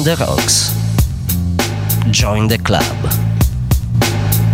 on 0.00 0.04
the 0.04 0.16
rocks. 0.16 0.72
Join 2.10 2.48
the 2.48 2.56
club. 2.58 2.84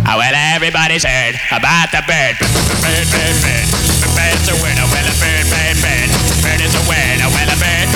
Oh, 0.07 0.17
well, 0.19 0.35
everybody's 0.55 1.05
heard 1.05 1.35
about 1.51 1.91
the 1.91 2.03
bird. 2.03 2.35
Bird, 2.83 3.07
bird, 3.11 3.37
bird. 3.43 3.67
Bird's 4.15 4.49
a 4.51 4.55
winner. 4.59 4.87
Well, 4.91 5.07
a 5.07 5.13
bird, 5.19 5.47
bird, 5.47 5.77
bird. 5.79 6.09
Bird 6.43 6.61
is 6.61 6.75
a 6.75 6.83
winner. 6.89 7.27
Ah, 7.27 7.31
well, 7.31 7.47
a 7.47 7.57
bird. 7.59 7.86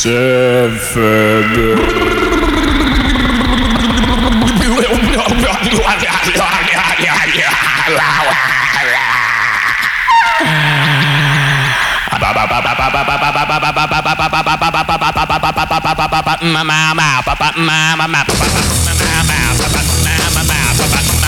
Sevda. 0.00 1.76
Mama, 12.20 12.46
papa, 12.48 12.72
mama, 12.80 13.02
papa, 13.04 13.44
mama, 13.44 13.72
papa, 13.72 14.14
mama, 14.16 14.56
papa, 19.60 19.82
mama, 20.34 20.58
papa, 20.78 21.19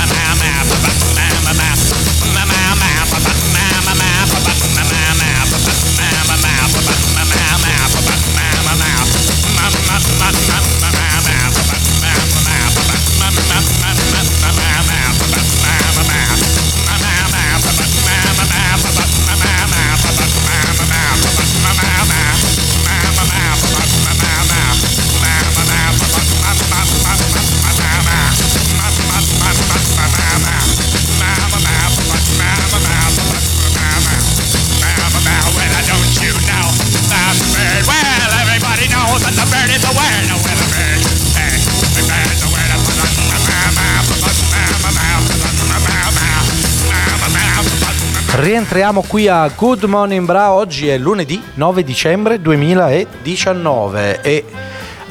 Rientriamo 48.42 49.04
qui 49.06 49.28
a 49.28 49.48
Good 49.56 49.84
Morning 49.84 50.26
Bra, 50.26 50.50
oggi 50.50 50.88
è 50.88 50.98
lunedì 50.98 51.40
9 51.54 51.84
dicembre 51.84 52.40
2019 52.40 54.20
e 54.20 54.44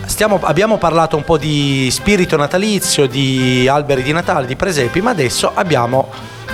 stiamo- 0.03 0.37
abbiamo 0.41 0.77
parlato 0.77 1.15
un 1.15 1.23
po' 1.23 1.37
di 1.37 1.87
spirito 1.91 2.35
natalizio, 2.35 3.07
di 3.07 3.69
alberi 3.69 4.03
di 4.03 4.11
Natale, 4.11 4.45
di 4.45 4.57
presepi, 4.57 4.99
ma 4.99 5.11
adesso 5.11 5.49
abbiamo 5.53 6.09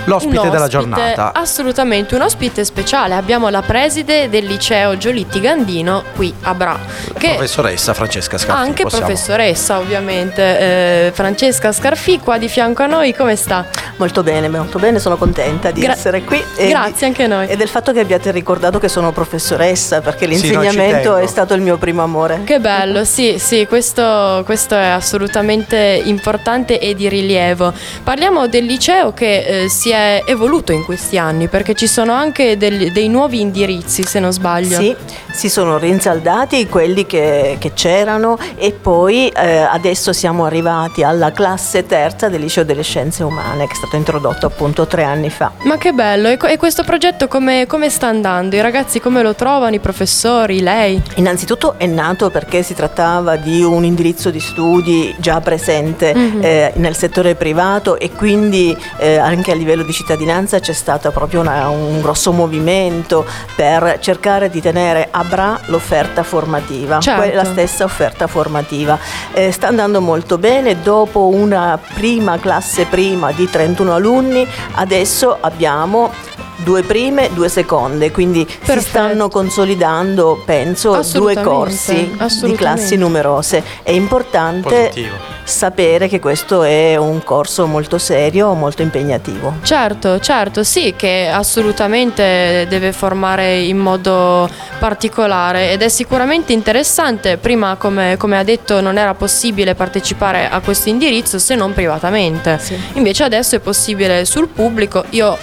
l'ospite 0.08 0.38
Un 0.40 0.50
della 0.50 0.64
ospite, 0.66 0.70
giornata. 0.70 1.32
Assolutamente, 1.34 2.16
un 2.16 2.22
ospite 2.22 2.64
speciale. 2.66 3.14
Abbiamo 3.16 3.50
la 3.50 3.62
preside 3.62 4.30
del 4.30 4.46
liceo 4.46 4.98
Giolitti 4.98 5.40
Gandino 5.40 6.04
qui 6.16 6.34
a 6.42 6.54
Bra. 6.54 6.78
Che 7.18 7.30
Professoressa 7.30 7.94
Francesca 7.94 8.38
Scarfi. 8.38 8.62
anche 8.68 8.84
possiamo- 8.84 9.06
professoressa, 9.06 9.78
ovviamente. 9.78 10.60
Eh, 10.60 11.12
Francesca 11.14 11.72
Scarfi 11.72 12.20
qua 12.20 12.38
di 12.38 12.48
fianco 12.50 12.84
a 12.84 12.88
noi, 12.88 13.14
come 13.14 13.36
sta? 13.36 13.66
Molto 13.98 14.24
bene, 14.24 14.48
molto 14.48 14.80
bene, 14.80 15.00
sono 15.00 15.18
contenta 15.18 15.72
di 15.72 15.82
Gra- 15.82 15.94
essere 15.94 16.24
qui. 16.24 16.42
e 16.56 16.70
Grazie 16.70 16.94
di- 17.00 17.06
anche 17.06 17.24
a 17.24 17.28
noi. 17.28 17.48
E 17.48 17.56
del 17.58 17.68
fatto 17.68 17.92
che 17.92 18.00
abbiate 18.00 18.32
ricordato 18.32 18.80
che 18.80 18.88
sono 18.88 19.12
professoressa, 19.12 20.02
perché 20.02 20.26
Sì, 20.26 20.32
l'insegnamento 20.32 21.02
tengo. 21.14 21.18
è 21.18 21.28
stato 21.28 21.54
il 21.54 21.62
mio 21.62 21.78
primo 21.78 22.02
amore. 22.04 22.42
Che 22.46 22.60
bello, 22.60 23.04
sì, 23.04 23.38
sì, 23.40 23.66
questo, 23.68 24.42
questo 24.46 24.76
è 24.76 24.86
assolutamente 24.88 26.02
importante 26.06 26.80
e 26.80 26.94
di 26.96 27.10
rilievo. 27.10 27.74
Parliamo 28.04 28.48
del 28.48 28.66
liceo 28.66 29.14
che 29.14 29.64
eh, 29.64 29.70
si 29.70 29.90
è 29.90 29.96
evoluto 30.26 30.72
in 30.72 30.84
questi 30.84 31.18
anni, 31.18 31.48
perché 31.48 31.74
ci 31.74 31.88
sono 31.88 32.12
anche 32.14 32.58
del- 32.58 32.92
dei 32.92 33.08
nuovi 33.10 33.40
indirizzi, 33.42 34.04
se 34.04 34.20
non 34.20 34.32
sbaglio. 34.32 34.78
Sì, 34.80 34.96
si 35.32 35.50
sono 35.50 35.78
rinsaldati 35.78 36.68
quelli 36.68 37.06
che, 37.06 37.58
che 37.60 37.74
c'erano 37.74 38.38
e 38.56 38.72
poi 38.72 39.28
eh, 39.30 39.58
adesso 39.60 40.14
siamo 40.14 40.46
arrivati 40.46 41.04
alla 41.04 41.32
classe 41.32 41.86
terza 41.86 42.28
del 42.30 42.42
liceo 42.42 42.64
delle 42.64 42.82
scienze 42.84 43.24
umane 43.24 43.66
che 43.68 43.74
è 43.74 43.76
stato 43.76 43.96
introdotto 43.96 44.46
appunto 44.46 44.88
tre 44.88 45.04
anni 45.04 45.30
fa. 45.30 45.52
Ma 45.64 45.78
che 45.78 45.92
bello, 45.92 46.28
e, 46.30 46.38
e 46.42 46.58
questo 46.58 46.84
progetto 46.84 47.28
come, 47.28 47.66
come 47.68 47.90
sta 47.90 48.08
andando? 48.08 48.56
I 48.56 48.62
ragazzi 48.62 49.00
come 49.00 49.22
lo 49.22 49.36
trovano, 49.36 49.76
i 49.76 49.80
professori, 49.80 50.62
lei? 50.62 51.02
Innanzitutto 51.16 51.76
è 51.78 51.86
nato 51.86 52.30
perché 52.30 52.64
si 52.64 52.74
trattava 52.74 53.36
di 53.36 53.62
un 53.64 53.84
indirizzo 53.86 54.30
di 54.30 54.40
studi 54.40 55.14
già 55.20 55.40
presente 55.42 56.14
Mhm. 56.14 56.40
eh, 56.44 56.72
nel 56.76 56.96
settore 56.96 57.36
privato 57.36 57.98
e 58.00 58.12
quindi 58.12 58.76
eh, 58.98 59.18
anche 59.18 59.52
a 59.52 59.56
livello 59.56 59.84
di 59.88 59.94
cittadinanza 59.94 60.60
c'è 60.60 60.74
stato 60.74 61.10
proprio 61.12 61.40
una- 61.40 61.70
un 61.70 62.02
grosso 62.02 62.32
movimento 62.32 63.26
per 63.56 63.98
cercare 64.02 64.50
di 64.52 64.62
tenere 64.62 65.08
a 65.10 65.24
bra 65.24 65.60
l'offerta 65.68 66.22
formativa, 66.24 67.00
Certo. 67.00 67.22
quella 67.22 67.46
stessa 67.46 67.86
offerta 67.86 68.28
formativa. 68.28 69.00
Eh, 69.34 69.52
sta 69.52 69.68
andando 69.68 70.02
molto 70.02 70.38
bene, 70.38 70.82
dopo 70.82 71.28
una 71.28 71.80
prima 71.96 72.38
classe 72.38 72.86
prima 72.86 73.32
di 73.32 73.50
31 73.50 73.94
alunni, 73.96 74.46
adesso 74.74 75.38
abbiamo 75.40 76.12
due 76.58 76.84
prime, 76.84 77.30
due 77.34 77.48
seconde, 77.50 78.12
quindi 78.12 78.44
Perfetto. 78.46 78.80
si 78.82 78.88
stanno 78.90 79.30
consolidando, 79.30 80.42
penso, 80.46 81.02
due 81.14 81.42
corsi 81.42 82.14
di 82.42 82.54
classi 82.56 82.98
numerose. 82.98 83.64
È 83.84 83.92
importante 83.92 84.90
Positivo. 84.90 85.16
Sapere 85.48 86.10
che 86.10 86.20
questo 86.20 86.64
è 86.64 86.98
un 86.98 87.24
corso 87.24 87.68
molto 87.68 87.98
serio, 87.98 88.54
molto 88.54 88.82
impegnativo. 88.82 89.56
Certo, 89.64 90.20
certo, 90.20 90.64
sì, 90.64 90.94
che 90.98 91.30
assolutamente 91.32 92.66
deve 92.68 92.92
formare 92.92 93.62
in 93.62 93.78
modo 93.78 94.50
particolare 94.78 95.72
ed 95.72 95.82
è 95.82 95.88
sicuramente 95.88 96.52
interessante. 96.52 97.38
Prima, 97.38 97.76
come, 97.78 98.16
come 98.18 98.38
ha 98.38 98.44
detto, 98.44 98.82
non 98.82 98.98
era 98.98 99.14
possibile 99.14 99.74
partecipare 99.74 100.50
a 100.50 100.60
questo 100.60 100.90
indirizzo 100.90 101.40
se 101.40 101.56
non 101.56 101.74
privatamente. 101.74 102.60
Sì. 102.60 102.78
Invece 102.94 103.24
adesso 103.24 103.56
è 103.56 103.60
possibile 103.60 104.26
sul 104.26 104.50
pubblico. 104.50 105.06
Io 105.12 105.38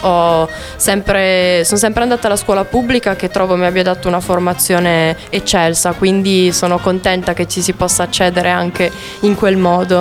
sempre, 0.76 1.62
sono 1.64 1.78
sempre 1.78 2.02
andata 2.02 2.26
alla 2.26 2.36
scuola 2.36 2.64
pubblica 2.64 3.16
che 3.16 3.30
trovo 3.30 3.56
mi 3.56 3.64
abbia 3.64 3.82
dato 3.82 4.08
una 4.08 4.20
formazione 4.20 5.16
eccelsa, 5.30 5.92
quindi 5.92 6.52
sono 6.52 6.78
contenta 6.78 7.32
che 7.32 7.48
ci 7.48 7.62
si 7.62 7.72
possa 7.72 8.02
accedere 8.02 8.50
anche 8.50 8.90
in 9.20 9.34
quel 9.34 9.56
modo. 9.56 9.92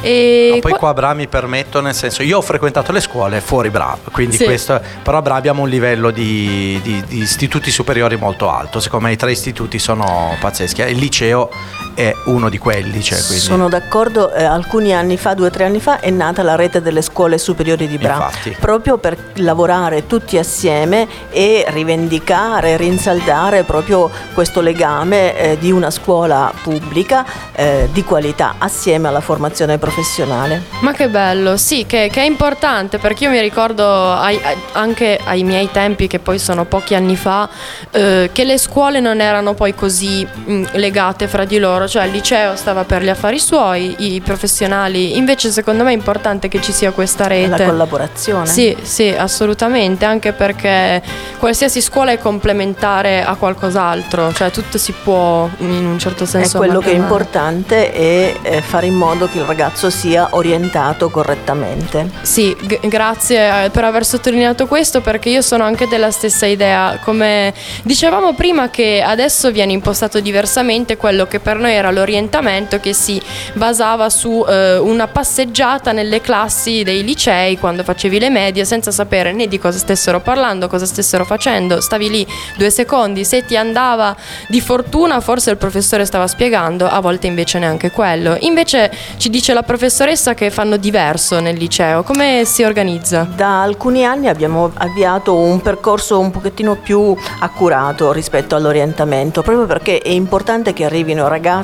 E 0.00 0.50
No, 0.54 0.58
poi 0.60 0.70
qua- 0.72 0.78
qua 0.78 0.88
a 0.90 0.94
Bra 0.94 1.14
mi 1.14 1.26
permetto, 1.26 1.80
nel 1.80 1.94
senso, 1.94 2.22
io 2.22 2.38
ho 2.38 2.42
frequentato 2.42 2.92
le 2.92 3.00
scuole 3.00 3.40
fuori 3.40 3.70
Bra, 3.70 3.96
quindi 4.12 4.36
Sì. 4.36 4.44
questo, 4.44 4.80
però 5.02 5.18
a 5.18 5.22
Bra 5.22 5.34
abbiamo 5.36 5.62
un 5.62 5.68
livello 5.68 6.10
di, 6.10 6.78
di- 6.82 7.02
di 7.06 7.18
istituti 7.18 7.70
superiori 7.70 8.16
molto 8.16 8.50
alto, 8.50 8.80
secondo 8.80 9.06
me 9.06 9.12
i 9.12 9.16
tre 9.16 9.30
istituti 9.32 9.78
sono 9.78 10.36
pazzeschi, 10.40 10.82
e 10.82 10.90
il 10.90 10.98
liceo 10.98 11.50
è 11.94 12.14
uno 12.26 12.48
di 12.48 12.58
quelli. 12.58 13.02
Cioè, 13.02 13.18
quindi, 13.18 13.38
Sono 13.40 13.68
d'accordo, 13.68 14.32
eh, 14.32 14.44
alcuni 14.44 14.94
anni 14.94 15.16
fa, 15.16 15.34
due 15.34 15.48
o 15.48 15.50
tre 15.50 15.64
anni 15.64 15.80
fa, 15.80 16.00
è 16.00 16.10
nata 16.10 16.42
la 16.42 16.54
rete 16.56 16.80
delle 16.82 17.02
scuole 17.02 17.38
superiori 17.38 17.86
di 17.88 17.98
Bra, 17.98 18.14
Infatti. 18.14 18.56
proprio 18.58 18.98
per 18.98 19.16
lavorare 19.36 20.06
tutti 20.06 20.38
assieme 20.38 21.06
e 21.30 21.64
rivendicare, 21.68 22.76
rinsaldare 22.76 23.62
proprio 23.64 24.10
questo 24.34 24.60
legame 24.60 25.36
eh, 25.36 25.58
di 25.58 25.70
una 25.70 25.90
scuola 25.90 26.52
pubblica 26.62 27.24
eh, 27.52 27.88
di 27.92 28.02
qualità 28.04 28.54
assieme 28.58 29.08
alla 29.08 29.20
formazione 29.20 29.78
professionale. 29.78 30.62
Ma 30.80 30.92
che 30.92 31.08
bello, 31.08 31.56
sì, 31.56 31.84
che, 31.86 32.08
che 32.12 32.20
è 32.22 32.24
importante 32.24 32.98
perché 32.98 33.24
io 33.24 33.30
mi 33.30 33.40
ricordo 33.40 33.84
ai- 34.12 34.40
ai- 34.42 34.56
anche 34.72 35.18
ai 35.24 35.42
miei 35.44 35.70
tempi, 35.70 36.06
che 36.06 36.18
poi 36.18 36.38
sono 36.38 36.64
pochi 36.64 36.94
anni 36.94 37.16
fa, 37.16 37.48
eh, 37.90 38.30
che 38.32 38.44
le 38.44 38.58
scuole 38.58 39.00
non 39.00 39.20
erano 39.20 39.54
poi 39.54 39.74
così 39.74 40.24
mh, 40.26 40.70
legate 40.72 41.28
fra 41.28 41.44
di 41.44 41.58
loro, 41.58 41.81
cioè 41.86 42.04
il 42.04 42.12
liceo 42.12 42.56
stava 42.56 42.84
per 42.84 43.02
gli 43.02 43.08
affari 43.08 43.38
suoi, 43.38 43.94
i 43.98 44.20
professionali, 44.20 45.16
invece 45.16 45.50
secondo 45.50 45.84
me 45.84 45.90
è 45.90 45.94
importante 45.94 46.48
che 46.48 46.60
ci 46.60 46.72
sia 46.72 46.90
questa 46.92 47.24
La 47.24 47.28
rete. 47.28 47.64
collaborazione. 47.64 48.46
Sì, 48.46 48.76
sì, 48.82 49.08
assolutamente, 49.08 50.04
anche 50.04 50.32
perché 50.32 51.02
qualsiasi 51.38 51.80
scuola 51.80 52.12
è 52.12 52.18
complementare 52.18 53.24
a 53.24 53.34
qualcos'altro, 53.34 54.32
cioè 54.32 54.50
tutto 54.50 54.78
si 54.78 54.92
può 54.92 55.48
in 55.58 55.86
un 55.86 55.98
certo 55.98 56.24
E 56.24 56.26
senso 56.26 56.58
quello 56.58 56.78
che 56.80 56.90
è 56.92 56.94
importante 56.94 57.92
è 57.92 58.34
eh, 58.42 58.62
fare 58.62 58.86
in 58.86 58.94
modo 58.94 59.28
che 59.28 59.38
il 59.38 59.44
ragazzo 59.44 59.90
sia 59.90 60.28
orientato 60.30 61.10
correttamente. 61.10 62.10
Sì, 62.22 62.56
g- 62.60 62.86
grazie 62.88 63.64
eh, 63.64 63.70
per 63.70 63.84
aver 63.84 64.04
sottolineato 64.04 64.66
questo 64.66 65.00
perché 65.00 65.28
io 65.28 65.42
sono 65.42 65.64
anche 65.64 65.86
della 65.88 66.10
stessa 66.10 66.46
idea. 66.46 66.98
Come 67.02 67.52
dicevamo 67.82 68.34
prima 68.34 68.70
che 68.70 69.02
adesso 69.04 69.50
viene 69.50 69.72
impostato 69.72 70.20
diversamente 70.20 70.96
quello 70.96 71.26
che 71.26 71.40
per 71.40 71.56
noi 71.58 71.71
era 71.72 71.90
l'orientamento 71.90 72.78
che 72.80 72.92
si 72.92 73.20
basava 73.54 74.10
su 74.10 74.44
eh, 74.48 74.78
una 74.78 75.06
passeggiata 75.08 75.92
nelle 75.92 76.20
classi 76.20 76.82
dei 76.82 77.04
licei 77.04 77.58
quando 77.58 77.82
facevi 77.82 78.18
le 78.18 78.30
medie 78.30 78.64
senza 78.64 78.90
sapere 78.90 79.32
né 79.32 79.46
di 79.46 79.58
cosa 79.58 79.78
stessero 79.78 80.20
parlando, 80.20 80.68
cosa 80.68 80.86
stessero 80.86 81.24
facendo. 81.24 81.80
Stavi 81.80 82.10
lì 82.10 82.26
due 82.56 82.70
secondi, 82.70 83.24
se 83.24 83.44
ti 83.44 83.56
andava 83.56 84.14
di 84.48 84.60
fortuna 84.60 85.20
forse 85.20 85.50
il 85.50 85.56
professore 85.56 86.04
stava 86.04 86.26
spiegando, 86.26 86.86
a 86.86 87.00
volte 87.00 87.26
invece 87.26 87.58
neanche 87.58 87.90
quello. 87.90 88.36
Invece 88.40 88.90
ci 89.16 89.30
dice 89.30 89.52
la 89.54 89.62
professoressa 89.62 90.34
che 90.34 90.50
fanno 90.50 90.76
diverso 90.76 91.40
nel 91.40 91.56
liceo, 91.56 92.02
come 92.02 92.42
si 92.44 92.62
organizza? 92.62 93.26
Da 93.34 93.62
alcuni 93.62 94.04
anni 94.04 94.28
abbiamo 94.28 94.70
avviato 94.74 95.34
un 95.34 95.60
percorso 95.60 96.18
un 96.18 96.30
pochettino 96.30 96.76
più 96.76 97.16
accurato 97.40 98.12
rispetto 98.12 98.54
all'orientamento, 98.54 99.42
proprio 99.42 99.66
perché 99.66 100.00
è 100.00 100.10
importante 100.10 100.72
che 100.72 100.84
arrivino 100.84 101.28
ragazzi 101.28 101.60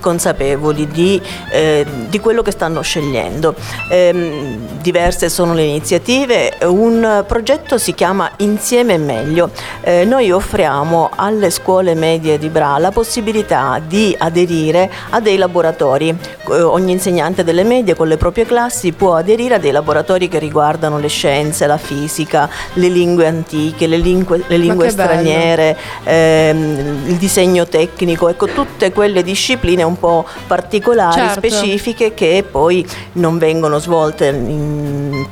consapevoli 0.00 0.86
di, 0.88 1.20
eh, 1.50 1.84
di 2.08 2.20
quello 2.20 2.42
che 2.42 2.50
stanno 2.50 2.80
scegliendo. 2.80 3.54
Ehm, 3.90 4.80
diverse 4.80 5.28
sono 5.28 5.54
le 5.54 5.64
iniziative, 5.64 6.58
un 6.64 7.24
progetto 7.26 7.78
si 7.78 7.94
chiama 7.94 8.30
Insieme 8.38 8.98
meglio. 8.98 9.50
Eh, 9.82 10.04
noi 10.04 10.30
offriamo 10.30 11.10
alle 11.14 11.50
scuole 11.50 11.94
medie 11.94 12.38
di 12.38 12.48
Bra 12.48 12.78
la 12.78 12.90
possibilità 12.90 13.80
di 13.84 14.14
aderire 14.18 14.90
a 15.10 15.20
dei 15.20 15.36
laboratori. 15.36 16.08
Eh, 16.08 16.60
ogni 16.60 16.92
insegnante 16.92 17.44
delle 17.44 17.64
medie 17.64 17.94
con 17.94 18.08
le 18.08 18.16
proprie 18.16 18.44
classi 18.44 18.92
può 18.92 19.14
aderire 19.14 19.54
a 19.54 19.58
dei 19.58 19.72
laboratori 19.72 20.28
che 20.28 20.38
riguardano 20.38 20.98
le 20.98 21.08
scienze, 21.08 21.66
la 21.66 21.78
fisica, 21.78 22.48
le 22.74 22.88
lingue 22.88 23.26
antiche, 23.26 23.86
le 23.86 23.96
lingue, 23.96 24.42
le 24.46 24.56
lingue 24.58 24.90
straniere, 24.90 25.76
ehm, 26.04 27.04
il 27.06 27.16
disegno 27.16 27.66
tecnico, 27.66 28.28
ecco 28.28 28.46
tutte 28.46 28.92
quelle 28.92 29.22
discipline 29.22 29.33
un 29.82 29.98
po' 29.98 30.26
particolari, 30.46 31.14
Certo. 31.14 31.40
specifiche 31.46 32.14
che 32.14 32.44
poi 32.48 32.86
non 33.12 33.38
vengono 33.38 33.78
svolte 33.78 34.26
in- 34.26 35.26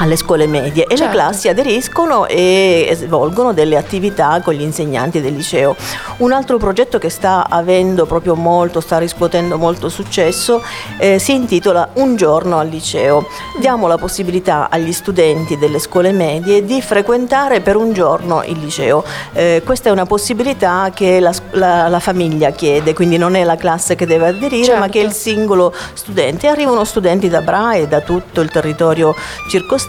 alle 0.00 0.16
scuole 0.16 0.46
medie 0.46 0.84
e 0.84 0.90
le 0.90 0.96
Certo. 0.96 1.12
classi 1.12 1.48
aderiscono 1.48 2.26
e 2.26 2.90
svolgono 2.94 3.52
delle 3.52 3.76
attività 3.76 4.40
con 4.42 4.54
gli 4.54 4.60
insegnanti 4.62 5.20
del 5.20 5.34
liceo. 5.34 5.74
Un 6.18 6.32
altro 6.32 6.56
progetto 6.58 6.98
che 6.98 7.08
sta 7.10 7.46
avendo 7.48 8.06
proprio 8.06 8.34
molto, 8.36 8.80
sta 8.80 8.98
riscuotendo 8.98 9.58
molto 9.58 9.88
successo, 9.88 10.62
eh, 10.98 11.18
si 11.18 11.32
intitola 11.34 11.88
Un 11.94 12.14
giorno 12.16 12.58
al 12.58 12.68
liceo. 12.68 13.26
Diamo 13.58 13.86
la 13.88 13.96
possibilità 13.98 14.68
agli 14.70 14.92
studenti 14.92 15.58
delle 15.58 15.78
scuole 15.80 16.12
medie 16.12 16.64
di 16.64 16.80
frequentare 16.80 17.60
per 17.60 17.74
un 17.76 17.92
giorno 17.92 18.42
il 18.44 18.58
liceo. 18.58 19.02
Eh, 19.32 19.62
questa 19.64 19.88
è 19.88 19.92
una 19.92 20.06
possibilità 20.06 20.90
che 20.94 21.18
la, 21.18 21.32
la- 21.52 21.88
la 21.88 22.00
famiglia 22.00 22.50
chiede, 22.50 22.94
quindi 22.94 23.16
non 23.18 23.34
è 23.34 23.42
la 23.42 23.56
classe 23.56 23.96
che 23.96 24.06
deve 24.06 24.28
aderire, 24.28 24.74
ma 24.74 24.82
Certo. 24.82 24.92
che 24.92 24.98
il 25.00 25.12
singolo 25.12 25.74
studente. 25.94 26.46
Arrivano 26.46 26.84
studenti 26.84 27.28
da 27.28 27.40
Bra 27.40 27.74
e 27.74 27.88
da 27.88 28.00
tutto 28.00 28.40
il 28.40 28.50
territorio 28.50 29.14
circostante 29.48 29.86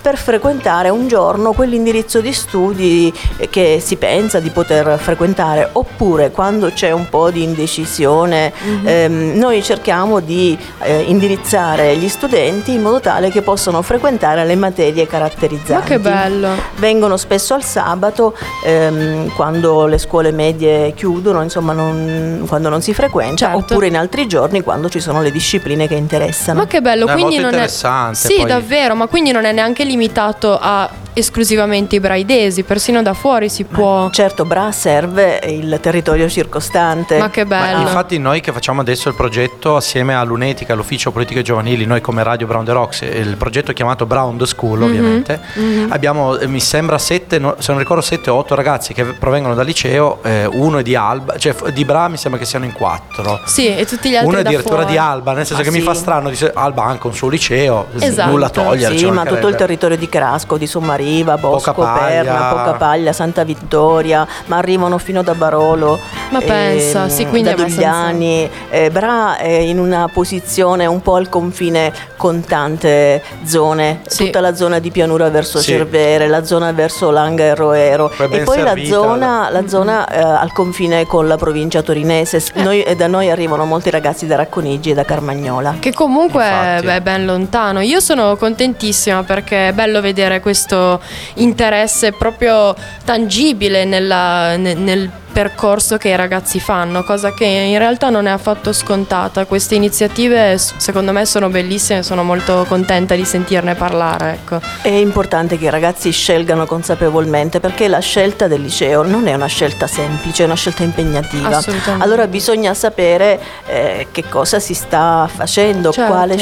per 0.00 0.16
frequentare 0.16 0.88
un 0.88 1.06
giorno 1.06 1.52
quell'indirizzo 1.52 2.20
di 2.20 2.32
studi 2.32 3.12
che 3.50 3.78
si 3.84 3.96
pensa 3.96 4.40
di 4.40 4.48
poter 4.50 4.98
frequentare, 4.98 5.68
oppure 5.72 6.30
quando 6.30 6.70
c'è 6.72 6.90
un 6.90 7.08
po' 7.08 7.30
di 7.30 7.42
indecisione, 7.42 8.50
Mhm. 8.62 8.86
ehm, 8.88 9.32
noi 9.36 9.62
cerchiamo 9.62 10.20
di 10.20 10.56
eh, 10.82 11.02
indirizzare 11.06 11.96
gli 11.96 12.08
studenti 12.08 12.72
in 12.72 12.80
modo 12.82 13.00
tale 13.00 13.30
che 13.30 13.42
possano 13.42 13.82
frequentare 13.82 14.44
le 14.46 14.56
materie 14.56 15.06
caratterizzanti. 15.06 15.72
Ma 15.72 15.80
che 15.82 15.98
bello! 15.98 16.48
Vengono 16.76 17.16
spesso 17.18 17.52
al 17.54 17.62
sabato 17.62 18.34
ehm, 18.64 19.34
quando 19.34 19.84
le 19.86 19.98
scuole 19.98 20.32
medie 20.32 20.94
chiudono, 20.94 21.42
insomma 21.42 21.72
non- 21.74 22.44
quando 22.48 22.68
non 22.70 22.80
si 22.80 22.94
frequenta, 22.94 23.36
Certo. 23.36 23.56
oppure 23.58 23.86
in 23.88 23.96
altri 23.98 24.26
giorni 24.26 24.62
quando 24.62 24.88
ci 24.88 25.00
sono 25.00 25.20
le 25.20 25.30
discipline 25.30 25.86
che 25.86 25.94
interessano. 25.94 26.60
Ma 26.60 26.66
che 26.66 26.80
bello, 26.80 27.06
È 27.06 27.12
quindi 27.12 27.22
molto 27.22 27.40
non 27.42 27.50
è 27.50 27.54
interessante, 27.54 28.16
Sì, 28.18 28.36
poi- 28.36 28.46
davvero, 28.46 28.94
ma 28.94 29.06
quindi 29.10 29.32
non 29.32 29.44
è 29.44 29.52
neanche 29.52 29.84
limitato 29.84 30.56
a 30.58 30.88
esclusivamente 31.12 31.96
i 31.96 32.00
braidesi, 32.00 32.62
persino 32.62 33.02
da 33.02 33.14
fuori 33.14 33.48
si 33.48 33.64
può 33.64 34.08
Certo, 34.10 34.44
Bra 34.44 34.70
serve 34.72 35.40
il 35.44 35.78
territorio 35.80 36.28
circostante. 36.28 37.18
Ma 37.18 37.30
che 37.30 37.44
Ma 37.44 37.58
bello. 37.60 37.80
infatti 37.82 38.18
noi 38.18 38.40
che 38.40 38.52
facciamo 38.52 38.80
adesso 38.80 39.08
il 39.08 39.14
progetto 39.14 39.76
assieme 39.76 40.14
all'Unetica, 40.14 40.72
all'Ufficio 40.72 41.10
Politiche 41.10 41.42
Giovanili, 41.42 41.84
noi 41.86 42.00
come 42.00 42.22
Radio 42.22 42.46
Brown 42.46 42.64
the 42.64 42.72
Rocks, 42.72 43.00
il 43.02 43.36
progetto 43.36 43.72
chiamato 43.72 44.06
Brown 44.06 44.36
the 44.36 44.46
School 44.46 44.78
Mhm, 44.80 44.84
ovviamente, 44.84 45.40
abbiamo 45.88 46.38
eh, 46.38 46.46
mi 46.46 46.60
sembra 46.60 46.98
sette, 46.98 47.36
se 47.58 47.70
non 47.72 47.78
ricordo 47.78 48.02
sette 48.02 48.30
o 48.30 48.36
otto 48.36 48.54
ragazzi 48.54 48.94
che 48.94 49.04
provengono 49.04 49.54
dal 49.54 49.66
liceo, 49.66 50.18
eh, 50.22 50.46
uno 50.46 50.78
è 50.78 50.82
di 50.82 50.94
Alba, 50.94 51.36
cioè 51.38 51.54
di 51.72 51.84
Bra 51.84 52.08
mi 52.08 52.16
sembra 52.16 52.38
che 52.40 52.46
siano 52.46 52.64
in 52.64 52.72
quattro. 52.72 53.40
Sì, 53.46 53.74
e 53.74 53.84
tutti 53.86 54.10
gli 54.10 54.14
altri 54.16 54.28
Uno 54.28 54.38
è 54.38 54.40
addirittura 54.40 54.84
di 54.84 54.96
Alba, 54.96 55.32
nel 55.32 55.46
senso 55.46 55.62
Ah, 55.62 55.64
che 55.64 55.70
mi 55.70 55.78
sì. 55.80 55.84
fa 55.84 55.94
strano, 55.94 56.28
dice 56.30 56.50
Alba 56.54 56.84
ha 56.84 56.86
anche 56.86 57.06
un 57.06 57.14
suo 57.14 57.28
liceo, 57.28 57.86
Esatto. 57.98 58.30
nulla 58.30 58.48
togliere. 58.50 58.92
Sì, 58.96 59.04
ci 59.04 59.10
ma 59.10 59.24
tutto 59.24 59.48
il 59.48 59.54
territorio 59.56 59.96
di 59.96 60.08
Crasco, 60.08 60.56
di 60.56 60.66
Sommariva, 61.00 61.36
Bosco, 61.38 61.72
Pocapaglia. 61.72 62.22
Perna, 62.22 62.48
Pocapaglia, 62.48 63.12
Santa 63.12 63.42
Vittoria, 63.44 64.26
ma 64.46 64.56
arrivano 64.58 64.98
fino 64.98 65.22
da 65.22 65.34
Barolo. 65.34 65.98
Ma 66.30 66.40
pensa, 66.40 67.08
sì, 67.08 67.26
quindi 67.26 67.48
da 67.54 67.54
Dugliani. 67.62 68.48
Eh, 68.68 68.90
Bra 68.90 69.36
è 69.38 69.48
in 69.48 69.78
una 69.78 70.08
posizione 70.12 70.86
un 70.86 71.00
po' 71.00 71.16
al 71.16 71.28
confine 71.28 71.92
con 72.16 72.44
tante 72.44 73.22
zone, 73.44 74.00
Sì. 74.06 74.26
tutta 74.26 74.40
la 74.40 74.54
zona 74.54 74.78
di 74.78 74.90
pianura 74.90 75.28
verso 75.30 75.58
Sì. 75.58 75.72
Cervere, 75.72 76.28
la 76.28 76.44
zona 76.44 76.70
verso 76.72 77.10
Langa 77.10 77.44
e 77.44 77.54
Roero 77.54 78.12
Poi 78.14 78.28
e 78.30 78.42
poi 78.42 78.60
la 78.62 78.74
zona, 78.84 79.48
la 79.50 79.66
zona, 79.66 80.06
eh, 80.08 80.20
al 80.20 80.52
confine 80.52 81.06
con 81.06 81.26
la 81.26 81.36
provincia 81.36 81.82
torinese. 81.82 82.40
S- 82.40 82.50
noi- 82.54 82.82
e 82.82 82.94
da 82.94 83.06
noi 83.06 83.30
arrivano 83.30 83.64
molti 83.64 83.88
ragazzi 83.90 84.26
da 84.26 84.36
Racconigi 84.36 84.90
e 84.90 84.94
da 84.94 85.04
Carmagnola. 85.04 85.76
Che 85.78 85.92
comunque 85.92 86.44
è, 86.44 86.48
Infatti. 86.74 86.86
beh, 86.86 86.94
è 86.96 87.00
ben 87.00 87.24
lontano. 87.24 87.80
Io 87.80 88.00
sono 88.00 88.36
contentissima 88.36 89.22
perché 89.22 89.68
è 89.68 89.72
bello 89.72 90.00
vedere 90.00 90.40
questo 90.40 90.89
interesse 91.34 92.12
proprio 92.12 92.74
tangibile 93.04 93.84
nella- 93.84 94.56
ne- 94.56 94.74
nel 94.74 95.10
percorso 95.32 95.96
che 95.96 96.08
i 96.08 96.16
ragazzi 96.16 96.60
fanno, 96.60 97.04
cosa 97.04 97.32
che 97.32 97.44
in 97.44 97.78
realtà 97.78 98.10
non 98.10 98.26
è 98.26 98.30
affatto 98.30 98.72
scontata. 98.72 99.46
Queste 99.46 99.74
iniziative 99.74 100.58
secondo 100.58 101.12
me 101.12 101.24
sono 101.24 101.48
bellissime, 101.48 102.02
sono 102.02 102.22
molto 102.22 102.64
contenta 102.68 103.14
di 103.14 103.24
sentirne 103.24 103.74
parlare. 103.74 104.32
Ecco. 104.32 104.60
È 104.82 104.88
importante 104.88 105.56
che 105.56 105.66
i 105.66 105.70
ragazzi 105.70 106.10
scelgano 106.10 106.66
consapevolmente 106.66 107.60
perché 107.60 107.88
la 107.88 108.00
scelta 108.00 108.48
del 108.48 108.60
liceo 108.60 109.02
non 109.02 109.28
è 109.28 109.34
una 109.34 109.46
scelta 109.46 109.86
semplice, 109.86 110.42
è 110.42 110.46
una 110.46 110.56
scelta 110.56 110.82
impegnativa. 110.82 111.56
Assolutamente. 111.56 112.04
Allora 112.04 112.26
bisogna 112.26 112.74
sapere 112.74 113.40
eh, 113.66 114.08
che 114.10 114.24
cosa 114.28 114.58
si 114.58 114.74
sta 114.74 115.28
facendo, 115.32 115.92
Certo. 115.92 116.12
quale 116.12 116.36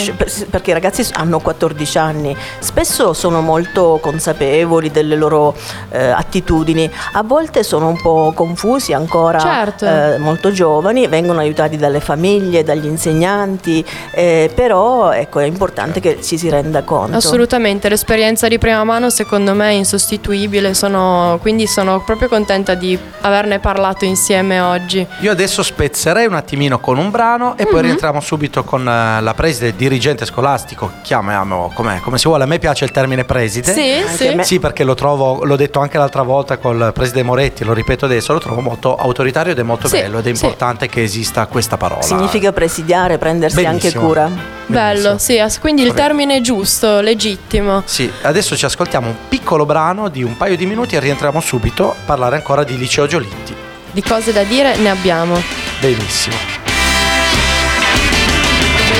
perché 0.50 0.71
i 0.71 0.75
ragazzi 0.75 1.07
hanno 1.12 1.38
14 1.40 1.99
anni, 1.99 2.37
spesso 2.59 3.12
sono 3.12 3.40
molto 3.40 3.99
consapevoli 4.00 4.90
delle 4.90 5.16
loro 5.16 5.54
eh, 5.90 6.09
attitudini, 6.09 6.90
a 7.12 7.23
volte 7.23 7.62
sono 7.62 7.88
un 7.88 8.00
po' 8.00 8.33
confusi 8.35 8.77
ancora 8.92 9.38
Certo. 9.38 9.85
eh, 9.87 10.18
molto 10.18 10.50
giovani, 10.50 11.06
vengono 11.06 11.40
aiutati 11.40 11.76
dalle 11.76 12.00
famiglie, 12.00 12.62
dagli 12.64 12.87
insegnanti, 12.87 13.85
eh, 14.12 14.50
però 14.54 15.11
ecco, 15.12 15.40
è 15.40 15.44
importante 15.44 16.00
che 16.00 16.20
ci 16.23 16.38
si 16.38 16.49
renda 16.49 16.82
conto. 16.82 17.16
Assolutamente, 17.16 17.88
l'esperienza 17.88 18.49
di 18.49 18.58
prima 18.58 18.85
mano 18.85 19.11
secondo 19.11 19.54
me 19.54 19.70
è 19.70 19.73
insostituibile, 19.73 20.75
sono- 20.75 21.38
quindi 21.40 21.66
sono 21.66 22.00
proprio 22.04 22.28
contenta 22.28 22.75
di 22.75 22.99
averne 23.23 23.58
parlato 23.58 24.04
insieme 24.04 24.61
oggi. 24.61 25.06
Io 25.20 25.30
adesso 25.30 25.62
spezzerei 25.62 26.26
un 26.26 26.35
attimino 26.35 26.78
con 26.78 26.97
un 26.99 27.11
brano 27.11 27.56
e 27.56 27.64
Mhm. 27.64 27.70
poi 27.70 27.82
rientriamo 27.82 28.20
subito 28.20 28.64
con 28.64 28.87
eh, 28.88 29.20
la 29.20 29.35
preside, 29.35 29.75
dirigente 29.76 30.25
scolastico, 30.25 30.90
chiamiamo 31.02 31.70
come, 31.75 32.00
come 32.02 32.18
si 32.18 32.28
vuole, 32.28 32.44
a 32.44 32.47
me 32.47 32.58
piace 32.58 32.85
il 32.85 32.90
termine 32.90 33.25
preside. 33.25 33.73
Sì, 33.73 34.02
sì. 34.16 34.37
Sì, 34.42 34.58
perché 34.61 34.85
lo 34.85 34.94
trovo, 34.94 35.44
l'ho 35.44 35.56
detto 35.56 35.80
anche 35.80 35.99
l'altra 35.99 36.23
volta 36.23 36.56
col 36.58 36.90
preside 36.94 37.23
Moretti, 37.23 37.64
lo 37.64 37.73
ripeto 37.73 38.04
adesso, 38.04 38.32
lo 38.32 38.38
trovo 38.40 38.61
molto 38.69 38.97
autoritario 38.97 39.53
ed 39.53 39.59
è 39.59 39.63
molto 39.63 39.89
Sì, 39.89 39.97
bello 40.01 40.19
ed 40.19 40.27
è 40.27 40.35
sì. 40.35 40.45
importante 40.45 40.89
che 40.89 41.03
esista 41.03 41.47
questa 41.47 41.77
parola. 41.77 42.03
Significa 42.03 42.53
presidiare, 42.53 43.17
prendersi 43.19 43.59
anche 43.65 43.89
Benissimo. 43.91 44.07
cura. 44.07 44.31
Bello, 44.67 45.09
Benissimo. 45.17 45.49
sì, 45.49 45.59
quindi 45.61 45.83
il 45.83 45.95
termine 45.95 46.37
è 46.37 46.41
giusto, 46.41 47.01
legittimo. 47.01 47.83
Sì, 47.87 48.11
adesso 48.23 48.57
ci 48.57 48.65
ascoltiamo 48.67 49.07
un 49.09 49.15
piccolo 49.29 49.65
brano 49.65 50.09
di 50.09 50.23
un 50.23 50.37
paio 50.37 50.57
di 50.57 50.67
minuti 50.67 50.97
e 50.97 51.01
rientriamo 51.01 51.41
subito 51.41 51.91
a 51.93 51.95
parlare 52.05 52.37
ancora 52.37 52.65
di 52.65 52.77
Liceo 52.77 53.07
Giolitti. 53.07 53.55
Di 53.91 54.03
cose 54.03 54.33
da 54.33 54.43
dire 54.43 54.77
ne 54.77 54.91
abbiamo. 54.91 55.41
Benissimo. 55.81 56.37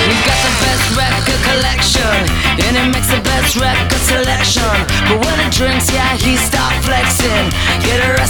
He's 0.09 0.25
got 0.25 0.41
the 0.41 0.53
best 0.65 0.97
record 0.97 1.41
collection, 1.45 2.17
and 2.65 2.77
he 2.77 2.89
makes 2.89 3.09
the 3.09 3.21
best 3.21 3.57
record 3.57 4.01
selection. 4.09 4.73
But 5.09 5.25
when 5.25 5.39
he 5.41 5.49
drinks, 5.51 5.91
yeah, 5.93 6.17
he 6.17 6.37
start 6.37 6.73
flexing. 6.83 7.53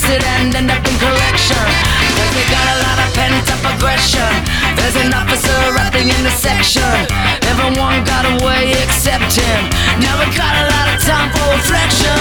And 0.09 0.57
end 0.57 0.71
up 0.73 0.81
in 0.81 0.97
correction. 0.97 1.69
Cause 2.17 2.33
they 2.33 2.47
got 2.49 2.65
a 2.65 2.77
lot 2.81 2.97
of 2.97 3.13
pent 3.13 3.45
up 3.45 3.61
aggression. 3.77 4.33
There's 4.73 4.97
an 4.97 5.13
officer 5.13 5.61
in 6.01 6.23
the 6.25 6.33
section. 6.33 6.97
Everyone 7.45 8.01
got 8.09 8.25
away 8.25 8.73
except 8.81 9.37
him. 9.37 9.63
Now 10.01 10.17
we 10.17 10.25
got 10.33 10.55
a 10.57 10.65
lot 10.73 10.87
of 10.89 11.05
time 11.05 11.29
for 11.29 11.45
reflection. 11.53 12.17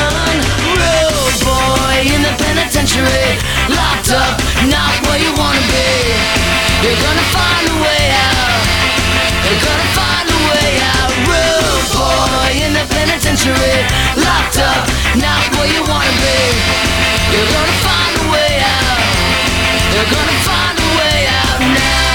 Rude 0.75 1.39
boy 1.47 1.95
in 2.11 2.27
the 2.27 2.33
penitentiary. 2.35 3.39
Locked 3.71 4.11
up, 4.11 4.35
not 4.67 4.91
where 5.07 5.23
you 5.23 5.31
wanna 5.39 5.63
be. 5.71 5.87
You're 6.83 6.99
gonna 6.99 7.27
find 7.31 7.71
a 7.71 7.77
way 7.87 8.03
out. 8.11 8.67
You're 9.47 9.63
gonna 9.63 9.89
find 9.95 10.27
a 10.27 10.39
way 10.51 10.69
out, 10.91 11.11
rude 11.23 11.87
boy 11.95 12.51
in 12.67 12.75
the 12.75 12.83
penitentiary, 12.91 13.79
locked 14.19 14.59
up, 14.59 14.83
not 15.15 15.39
where 15.55 15.71
you 15.71 15.81
wanna 15.87 16.11
be. 16.19 17.06
You're 17.31 17.49
gonna 17.53 17.77
find 17.85 18.13
a 18.17 18.25
way 18.33 18.51
out. 18.75 19.01
You're 19.93 20.11
gonna 20.15 20.37
find 20.47 20.75
a 20.77 20.89
way 20.99 21.19
out 21.41 21.59
now. 21.75 22.05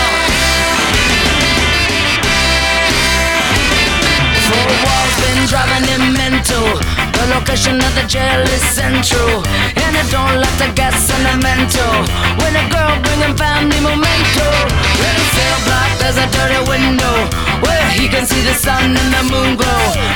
Been 5.23 5.47
driving 5.47 5.87
him 5.92 6.04
mental. 6.14 6.66
The 7.14 7.25
location 7.35 7.76
of 7.81 7.92
the 7.95 8.04
jail 8.09 8.42
is 8.57 8.62
central, 8.75 9.45
and 9.83 9.92
don't 10.11 10.40
like 10.40 10.59
to 10.59 10.69
get 10.75 10.92
sentimental. 10.95 11.95
When 12.40 12.57
a 12.57 12.64
girl 12.69 13.02
family 13.37 13.78
in 13.78 15.14
a 15.16 15.26
cell 15.35 15.59
block 15.66 15.90
there's 16.00 16.19
a 16.19 16.26
dirty 16.35 16.61
window 16.69 17.16
where 17.62 17.88
he 17.90 18.09
can 18.09 18.26
see 18.26 18.42
the 18.42 18.54
sun 18.54 18.97
and 18.97 19.11
the 19.14 19.23
moon 19.31 19.57
glow. 19.57 20.12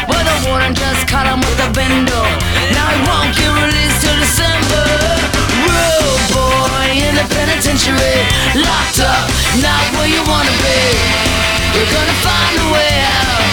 Not 9.62 9.84
where 9.96 10.08
you 10.08 10.22
wanna 10.28 10.52
be. 10.60 10.80
You're 11.74 11.92
gonna 11.92 12.18
find 12.24 12.54
a 12.60 12.68
way 12.72 12.92
out. 13.20 13.44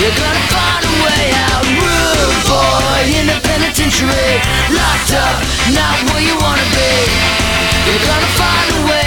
You're 0.00 0.16
gonna 0.16 0.46
find 0.48 0.82
a 0.84 0.94
way 1.04 1.24
out, 1.48 1.64
rude 1.84 2.40
boy 2.48 3.00
in 3.18 3.26
the 3.26 3.38
penitentiary, 3.44 4.40
locked 4.72 5.12
up, 5.12 5.36
not 5.76 5.96
where 6.08 6.24
you 6.24 6.36
wanna 6.40 6.66
be. 6.72 6.92
You're 7.86 8.04
gonna 8.08 8.32
find 8.40 8.68
a 8.78 8.80
way 8.88 8.99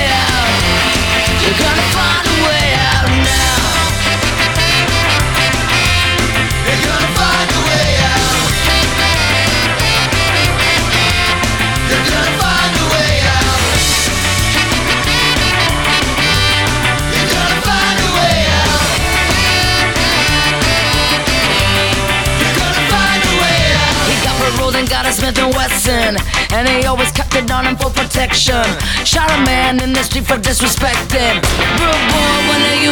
Smith 25.24 25.40
and 25.40 25.56
Wesson, 25.56 26.18
and 26.52 26.68
he 26.68 26.84
always 26.84 27.10
kept 27.14 27.34
it 27.34 27.50
on 27.50 27.66
him 27.66 27.78
for 27.78 27.90
protection. 27.90 28.62
Shot 29.06 29.32
a 29.32 29.40
man 29.46 29.82
in 29.82 29.94
the 29.94 30.04
street 30.04 30.28
for 30.28 30.36
disrespecting. 30.36 31.40
Real 31.80 32.02
boy, 32.12 32.36
when 32.52 32.60
are 32.60 32.80
you 32.84 32.92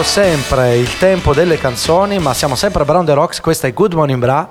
Perdo 0.00 0.14
sempre 0.14 0.76
il 0.78 0.96
tempo 0.96 1.34
delle 1.34 1.58
canzoni, 1.58 2.18
ma 2.18 2.32
siamo 2.32 2.54
sempre 2.54 2.80
a 2.80 2.84
Brown 2.86 3.04
the 3.04 3.12
Rocks, 3.12 3.38
questa 3.40 3.66
è 3.66 3.74
Good 3.74 3.92
Morning 3.92 4.18
Bra. 4.18 4.48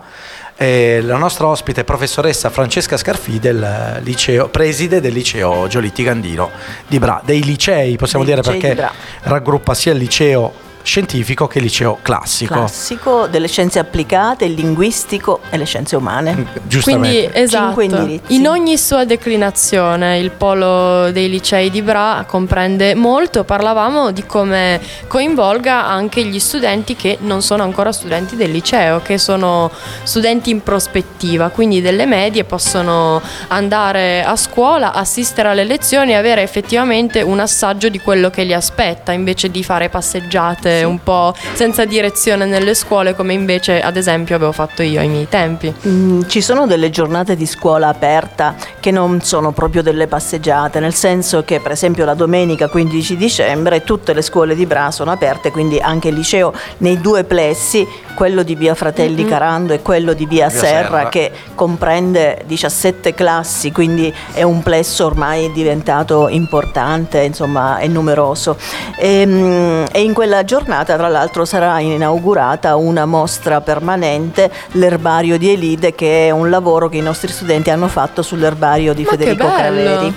E 0.56 1.02
la 1.02 1.18
nostra 1.18 1.48
ospite 1.48 1.82
è 1.82 1.84
professoressa 1.84 2.52
Francesca 2.52 2.98
Scarfi 2.98 3.40
del 3.40 4.00
liceo, 4.04 4.48
preside 4.50 5.02
del 5.02 5.12
liceo 5.12 5.66
Giolitti 5.68 6.04
Gandino 6.04 6.52
di 6.86 7.00
Bra, 7.00 7.20
dei 7.26 7.42
licei 7.42 7.96
possiamo 7.98 8.24
Dei 8.24 8.36
dire 8.36 8.46
licei 8.46 8.76
perché 8.76 8.90
raggruppa 9.22 9.74
sia 9.74 9.92
il 9.94 9.98
liceo 9.98 10.54
scientifico 10.90 11.46
che 11.46 11.60
il 11.60 11.66
liceo 11.66 12.00
classico. 12.02 12.56
Classico 12.56 13.28
delle 13.28 13.48
scienze 13.48 13.78
applicate, 13.78 14.46
il 14.46 14.54
linguistico 14.54 15.42
e 15.52 15.58
le 15.58 15.66
scienze 15.66 15.96
umane. 15.96 16.48
Giustamente. 16.64 17.30
Quindi 17.30 17.40
esatto, 17.40 18.34
in 18.34 18.48
ogni 18.48 18.76
sua 18.76 19.06
declinazione 19.06 20.18
il 20.18 20.32
polo 20.32 21.12
dei 21.12 21.30
licei 21.30 21.70
di 21.70 21.84
Bra 21.84 22.26
comprende 22.28 22.96
molto, 22.96 23.44
parlavamo 23.44 24.10
di 24.10 24.26
come 24.26 24.82
coinvolga 25.06 25.86
anche 25.86 26.24
gli 26.26 26.40
studenti 26.40 26.96
che 26.96 27.20
non 27.22 27.44
sono 27.44 27.62
ancora 27.62 27.92
studenti 27.92 28.36
del 28.36 28.50
liceo, 28.50 29.00
che 29.04 29.20
sono 29.20 29.70
studenti 30.02 30.50
in 30.50 30.64
prospettiva, 30.64 31.50
quindi 31.50 31.82
delle 31.82 32.08
medie 32.08 32.46
possono 32.46 33.22
andare 33.50 34.24
a 34.24 34.36
scuola, 34.36 34.94
assistere 34.94 35.50
alle 35.50 35.66
lezioni 35.66 36.14
e 36.14 36.16
avere 36.16 36.42
effettivamente 36.42 37.22
un 37.22 37.40
assaggio 37.40 37.90
di 37.90 38.00
quello 38.00 38.32
che 38.32 38.42
li 38.42 38.56
aspetta, 38.56 39.12
invece 39.12 39.52
di 39.52 39.64
fare 39.64 39.90
passeggiate 39.90 40.78
un 40.84 41.02
po' 41.04 41.34
senza 41.54 41.86
direzione 41.86 42.46
nelle 42.46 42.74
scuole 42.74 43.16
come 43.16 43.34
invece 43.34 43.82
ad 43.82 43.98
esempio 43.98 44.36
avevo 44.36 44.52
fatto 44.52 44.82
io 44.82 45.00
ai 45.00 45.08
miei 45.08 45.28
tempi. 45.28 45.74
Mm, 45.88 46.22
Ci 46.28 46.42
sono 46.42 46.66
delle 46.68 46.90
giornate 46.90 47.36
di 47.36 47.46
scuola 47.46 47.88
aperta 47.88 48.56
che 48.80 48.92
non 48.92 49.22
sono 49.22 49.52
proprio 49.52 49.82
delle 49.82 50.08
passeggiate, 50.08 50.80
nel 50.80 50.94
senso 50.94 51.44
che 51.44 51.60
per 51.60 51.72
esempio 51.72 52.06
la 52.06 52.14
domenica 52.14 52.68
15 52.68 53.18
dicembre 53.18 53.84
tutte 53.84 54.14
le 54.14 54.22
scuole 54.22 54.56
di 54.56 54.66
Bra 54.66 54.92
sono 54.92 55.12
aperte, 55.12 55.52
quindi 55.52 55.80
anche 55.80 56.10
il 56.10 56.16
liceo 56.16 56.54
nei 56.78 57.00
due 57.02 57.24
plessi, 57.24 57.88
quello 58.20 58.44
di 58.44 58.56
via 58.56 58.76
Fratelli 58.76 59.24
Carando 59.24 59.72
e 59.72 59.82
quello 59.82 60.12
di 60.12 60.26
via, 60.26 60.50
Via 60.50 60.60
Serra, 60.60 60.98
Serra. 60.98 61.10
che 61.10 61.32
comprende 61.56 62.44
17 62.46 63.14
classi, 63.14 63.72
quindi 63.72 64.14
è 64.34 64.44
un 64.44 64.62
plesso 64.62 65.06
ormai 65.06 65.50
diventato 65.54 66.28
importante, 66.28 67.22
insomma 67.22 67.78
è 67.78 67.88
numeroso. 67.88 68.58
Ehm, 68.98 69.86
E, 69.90 70.02
in 70.02 70.14
quella 70.14 70.44
giornata 70.44 70.98
tra 70.98 71.08
l'altro 71.08 71.46
sarà 71.46 71.80
inaugurata 71.80 72.76
una 72.76 73.06
mostra 73.06 73.62
permanente, 73.62 74.52
l'erbario 74.74 75.38
di 75.38 75.52
Elide, 75.52 75.96
che 75.96 76.28
è 76.28 76.32
un 76.32 76.50
lavoro 76.50 76.90
che 76.90 76.98
i 76.98 77.02
nostri 77.02 77.32
studenti 77.32 77.70
hanno 77.70 77.88
fatto 77.88 78.22
sull'erbario 78.22 78.94
di 78.94 79.04
Ma 79.04 79.12
Federico 79.12 79.48
bello! 79.48 80.14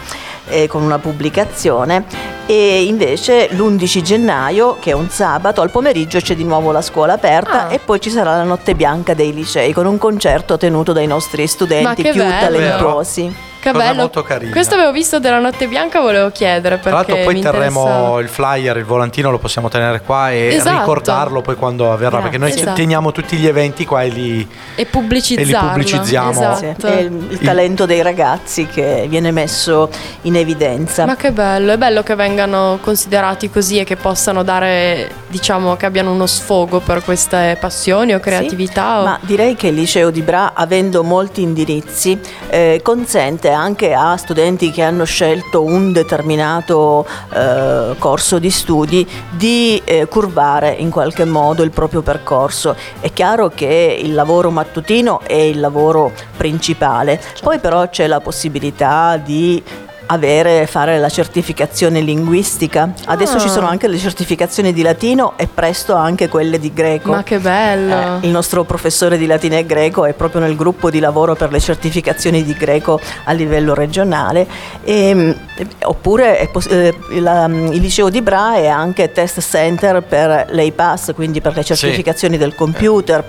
Eh, 0.49 0.67
con 0.67 0.83
una 0.83 0.99
pubblicazione 0.99 2.05
e 2.47 2.83
invece 2.85 3.49
l'11 3.53 4.03
gennaio 4.03 4.77
che 4.81 4.91
è 4.91 4.93
un 4.95 5.09
sabato 5.09 5.61
al 5.61 5.71
pomeriggio 5.71 6.19
c'è 6.19 6.35
di 6.35 6.43
nuovo 6.45 6.73
la 6.73 6.83
scuola 6.83 7.13
aperta 7.13 7.69
Ah. 7.69 7.73
e 7.73 7.79
poi 7.79 8.01
ci 8.01 8.11
sarà 8.11 8.37
la 8.37 8.43
notte 8.43 8.75
bianca 8.75 9.15
dei 9.15 9.33
licei 9.33 9.73
con 9.73 9.87
un 9.87 9.99
concerto 9.99 10.57
tenuto 10.59 10.93
dai 10.93 11.07
nostri 11.07 11.47
studenti 11.47 12.03
più 12.03 12.15
bello! 12.15 12.41
talentuosi 12.41 13.35
Che 13.63 13.71
Cosa 13.71 13.85
bello. 13.85 14.01
molto 14.01 14.23
carina. 14.25 14.51
Questo 14.51 14.75
avevo 14.75 14.91
visto 14.91 15.21
della 15.21 15.39
Notte 15.39 15.69
Bianca, 15.69 16.01
volevo 16.01 16.31
chiedere 16.31 16.81
Tra 16.81 16.91
l'altro 16.91 17.15
poi 17.23 17.39
terremo 17.41 17.85
interessa- 17.87 18.19
il 18.21 18.29
flyer, 18.29 18.77
il 18.79 18.85
volantino 18.85 19.31
lo 19.31 19.39
possiamo 19.39 19.69
tenere 19.69 20.01
qua 20.01 20.33
e 20.33 20.49
Esatto. 20.55 20.79
ricordarlo 20.81 21.43
poi 21.43 21.55
quando 21.55 21.93
avverrà, 21.93 22.19
perché 22.19 22.39
noi 22.39 22.51
Esatto. 22.51 22.73
teniamo 22.73 23.13
tutti 23.13 23.37
gli 23.37 23.47
eventi 23.47 23.85
qua 23.87 24.03
e 24.03 24.09
li... 24.09 24.49
e 24.75 24.85
pubblicizzarlo. 24.85 25.69
pubblicizziamo. 25.69 26.33
Sì, 26.33 26.41
Esatto. 26.67 26.87
è 26.89 26.99
il, 27.03 27.27
il 27.31 27.39
talento 27.39 27.87
dei 27.87 28.03
ragazzi 28.03 28.67
che 28.67 29.07
viene 29.09 29.31
messo 29.31 29.89
in 30.23 30.35
evidenza. 30.35 31.07
Ma 31.07 31.15
che 31.15 31.31
bello, 31.31 31.71
è 31.71 31.79
bello 31.79 32.03
che 32.03 32.17
vengano 32.17 32.79
considerati 32.83 33.49
così 33.49 33.79
e 33.79 33.85
che 33.85 33.95
possano 33.95 34.43
dare, 34.43 35.09
diciamo, 35.29 35.77
che 35.77 35.87
abbiano 35.87 36.11
uno 36.11 36.27
sfogo 36.27 36.81
per 36.81 37.05
queste 37.05 37.57
passioni 37.61 38.13
o 38.13 38.19
creatività. 38.19 38.99
o- 39.03 39.05
Ma 39.05 39.19
direi 39.23 39.55
che 39.55 39.69
il 39.69 39.75
liceo 39.75 40.11
di 40.11 40.21
Bra, 40.23 40.51
avendo 40.53 41.05
molti 41.05 41.43
indirizzi, 41.43 42.19
eh, 42.49 42.81
consente 42.83 43.51
anche 43.53 43.93
a 43.93 44.17
studenti 44.17 44.71
che 44.71 44.83
hanno 44.83 45.05
scelto 45.05 45.63
un 45.63 45.93
determinato 45.93 47.07
eh, 47.33 47.95
corso 47.99 48.39
di 48.39 48.51
studi 48.51 49.07
di 49.31 49.81
eh, 49.85 50.07
curvare 50.07 50.71
in 50.71 50.91
qualche 50.91 51.25
modo 51.25 51.63
il 51.63 51.71
proprio 51.71 52.03
percorso. 52.03 52.75
È 53.01 53.13
chiaro 53.13 53.49
che 53.49 53.99
il 54.01 54.15
lavoro 54.15 54.51
mattutino 54.51 55.21
è 55.21 55.35
il 55.35 55.61
lavoro 55.61 56.13
principale, 56.37 57.21
poi 57.43 57.59
però 57.59 57.89
c'è 57.89 58.07
la 58.07 58.21
possibilità 58.21 59.17
di 59.17 59.63
avere, 60.07 60.67
fare 60.67 60.99
la 60.99 61.09
certificazione 61.09 62.01
linguistica. 62.01 62.93
Adesso 63.07 63.37
Ah. 63.37 63.41
ci 63.41 63.49
sono 63.49 63.67
anche 63.67 63.89
le 63.89 63.99
certificazioni 63.99 64.73
di 64.73 64.83
latino 64.83 65.35
e 65.37 65.49
presto 65.53 65.95
anche 65.95 66.29
quelle 66.29 66.59
di 66.59 66.73
greco. 66.73 67.11
Ma 67.11 67.23
che 67.23 67.39
bello. 67.39 67.95
Eh, 68.23 68.27
il 68.27 68.31
nostro 68.31 68.65
professore 68.65 69.17
di 69.19 69.27
latino 69.27 69.57
e 69.57 69.65
greco 69.67 70.05
è 70.05 70.13
proprio 70.13 70.41
nel 70.41 70.57
gruppo 70.57 70.91
di 70.91 70.99
lavoro 70.99 71.35
per 71.35 71.51
le 71.51 71.61
certificazioni 71.61 72.45
di 72.45 72.53
greco 72.55 73.01
a 73.25 73.33
livello 73.33 73.75
regionale. 73.75 74.47
E, 74.85 75.37
eh, 75.57 75.67
oppure 75.85 76.39
è 76.39 76.49
poss- 76.49 76.71
eh, 76.71 76.95
la- 77.21 77.47
il 77.47 77.81
liceo 77.81 78.09
di 78.11 78.21
Bra 78.23 78.55
è 78.55 78.67
anche 78.69 79.13
test 79.13 79.41
center 79.41 80.03
per 80.03 80.47
l'EIPAS, 80.51 81.13
quindi 81.15 81.41
per 81.41 81.55
le 81.57 81.65
certificazioni 81.65 82.37
del 82.39 82.55
computer. 82.55 83.25